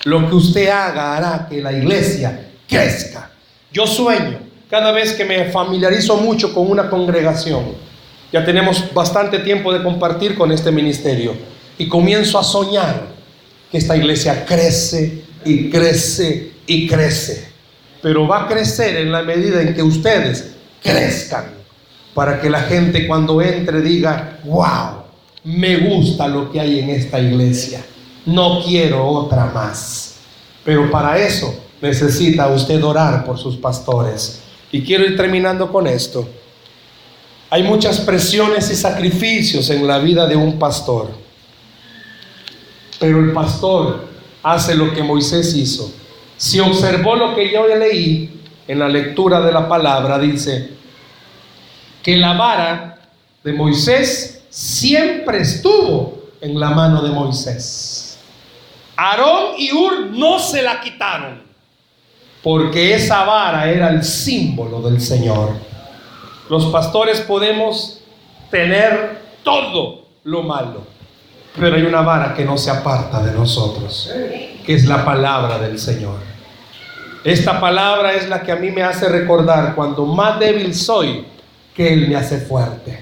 [0.05, 3.30] Lo que usted haga hará que la iglesia crezca.
[3.72, 4.38] Yo sueño
[4.68, 7.89] cada vez que me familiarizo mucho con una congregación.
[8.32, 11.34] Ya tenemos bastante tiempo de compartir con este ministerio
[11.78, 13.08] y comienzo a soñar
[13.70, 17.48] que esta iglesia crece y crece y crece.
[18.02, 20.52] Pero va a crecer en la medida en que ustedes
[20.82, 21.46] crezcan
[22.14, 25.04] para que la gente cuando entre diga, wow,
[25.44, 27.82] me gusta lo que hay en esta iglesia.
[28.26, 30.16] No quiero otra más.
[30.64, 34.42] Pero para eso necesita usted orar por sus pastores.
[34.70, 36.28] Y quiero ir terminando con esto.
[37.51, 41.11] Hay muchas presiones y sacrificios en la vida de un pastor.
[42.98, 44.09] Pero el pastor
[44.42, 45.92] hace lo que Moisés hizo.
[46.36, 50.70] Si observó lo que yo leí en la lectura de la palabra, dice
[52.03, 53.01] que la vara
[53.42, 58.18] de Moisés siempre estuvo en la mano de Moisés.
[58.96, 61.51] Aarón y Ur no se la quitaron
[62.42, 65.69] porque esa vara era el símbolo del Señor.
[66.51, 68.01] Los pastores podemos
[68.51, 70.82] tener todo lo malo,
[71.57, 74.12] pero hay una vara que no se aparta de nosotros,
[74.66, 76.16] que es la palabra del Señor.
[77.22, 81.24] Esta palabra es la que a mí me hace recordar cuando más débil soy,
[81.72, 82.98] que Él me hace fuerte.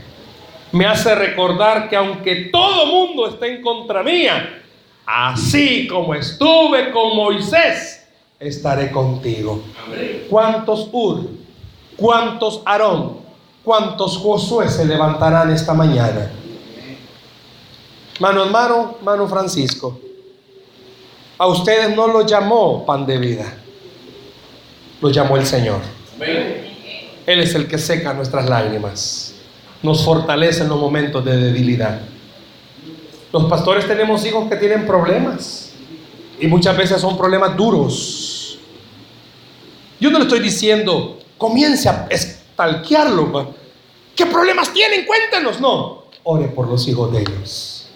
[0.73, 4.63] Me hace recordar que aunque todo mundo esté en contra mía,
[5.07, 8.07] así como estuve con Moisés,
[8.39, 9.63] estaré contigo.
[10.29, 11.31] ¿Cuántos Ur,
[11.97, 13.28] cuántos Aarón,
[13.69, 16.31] cuántos Josué se levantarán esta mañana?
[18.19, 20.01] Mano hermano, mano Francisco,
[21.37, 23.45] a ustedes no lo llamó pan de vida,
[25.03, 25.81] lo llamó el Señor.
[27.27, 29.35] Él es el que seca nuestras lágrimas,
[29.83, 32.01] nos fortalece en los momentos de debilidad.
[33.31, 35.73] Los pastores tenemos hijos que tienen problemas
[36.41, 38.59] y muchas veces son problemas duros.
[40.01, 42.07] Yo no le estoy diciendo, comience a
[42.59, 43.55] estalquearlo.
[44.15, 45.07] ¿Qué problemas tienen?
[45.07, 45.61] Cuéntenos.
[45.61, 46.05] No.
[46.25, 47.89] Ore por los hijos de ellos.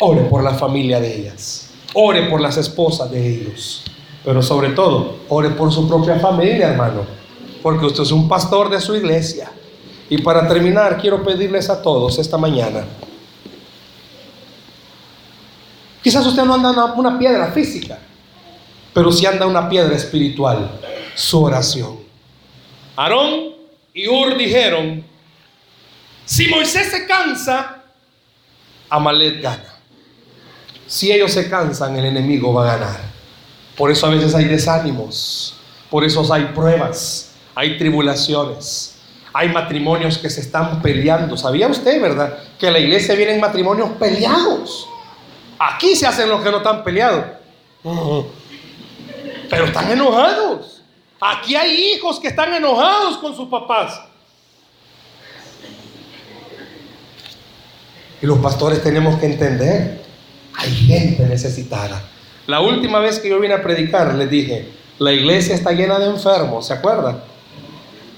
[0.00, 1.70] Ore por la familia de ellas.
[1.94, 3.84] Ore por las esposas de ellos.
[4.24, 7.02] Pero sobre todo, ore por su propia familia, hermano.
[7.62, 9.50] Porque usted es un pastor de su iglesia.
[10.08, 12.86] Y para terminar, quiero pedirles a todos esta mañana
[16.06, 17.98] Quizás usted no anda una, piedra física,
[18.94, 20.78] pero sí anda una piedra espiritual,
[21.16, 21.96] su oración.
[22.94, 23.55] Aarón
[23.96, 25.02] y Ur dijeron,
[26.26, 27.82] si Moisés se cansa,
[28.90, 29.74] Amalek gana.
[30.86, 33.00] Si ellos se cansan, el enemigo va a ganar.
[33.74, 35.56] Por eso a veces hay desánimos,
[35.90, 38.98] por eso hay pruebas, hay tribulaciones,
[39.32, 41.34] hay matrimonios que se están peleando.
[41.38, 42.36] ¿Sabía usted, verdad?
[42.58, 44.86] Que a la iglesia vienen matrimonios peleados.
[45.58, 47.24] Aquí se hacen los que no están peleados.
[49.48, 50.75] Pero están enojados.
[51.28, 54.00] Aquí hay hijos que están enojados con sus papás.
[58.22, 60.04] Y los pastores tenemos que entender,
[60.54, 62.02] hay gente necesitada.
[62.46, 64.68] La última vez que yo vine a predicar, les dije,
[64.98, 67.20] la iglesia está llena de enfermos, ¿se acuerdan?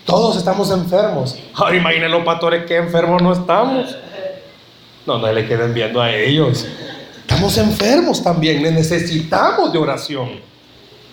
[0.05, 1.37] Todos estamos enfermos.
[1.55, 3.97] Ahora imaginen los pastores que enfermos no estamos.
[5.07, 6.67] No, no le queden viendo a ellos.
[7.21, 10.41] Estamos enfermos también, necesitamos de oración.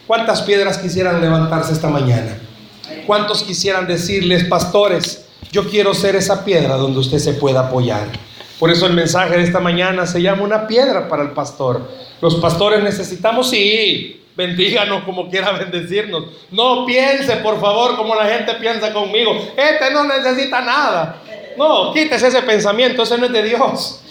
[0.07, 2.37] ¿Cuántas piedras quisieran levantarse esta mañana?
[3.07, 8.07] ¿Cuántos quisieran decirles, pastores, yo quiero ser esa piedra donde usted se pueda apoyar?
[8.59, 11.89] Por eso el mensaje de esta mañana se llama una piedra para el pastor.
[12.21, 16.25] Los pastores necesitamos, sí, bendíganos como quiera bendecirnos.
[16.51, 19.35] No piense, por favor, como la gente piensa conmigo.
[19.57, 21.21] Este no necesita nada.
[21.57, 24.01] No, quítese ese pensamiento, ese no es de Dios.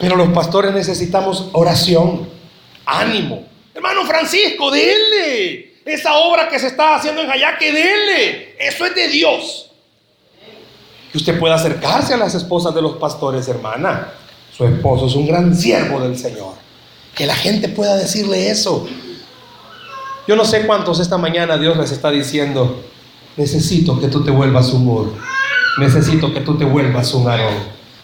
[0.00, 2.28] Pero los pastores necesitamos oración,
[2.84, 3.44] ánimo.
[3.80, 5.72] Hermano Francisco, denle.
[5.86, 8.54] Esa obra que se está haciendo en Jayaque, denle.
[8.58, 9.70] Eso es de Dios.
[11.10, 14.12] Que usted pueda acercarse a las esposas de los pastores, hermana.
[14.54, 16.52] Su esposo es un gran siervo del Señor.
[17.14, 18.86] Que la gente pueda decirle eso.
[20.28, 22.84] Yo no sé cuántos esta mañana Dios les está diciendo,
[23.38, 25.14] necesito que tú te vuelvas un Ur.
[25.78, 27.54] Necesito que tú te vuelvas un Aarón.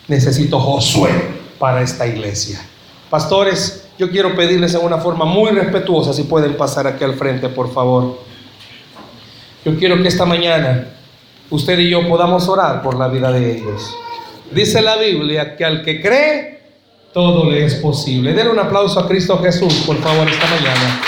[0.08, 1.10] Necesito Josué
[1.58, 2.66] para esta iglesia.
[3.10, 7.48] Pastores, yo quiero pedirles en una forma muy respetuosa si pueden pasar aquí al frente,
[7.48, 8.18] por favor.
[9.64, 10.88] Yo quiero que esta mañana
[11.50, 13.96] usted y yo podamos orar por la vida de ellos.
[14.50, 16.60] Dice la Biblia que al que cree,
[17.12, 18.32] todo le es posible.
[18.32, 21.00] Den un aplauso a Cristo Jesús, por favor, esta mañana.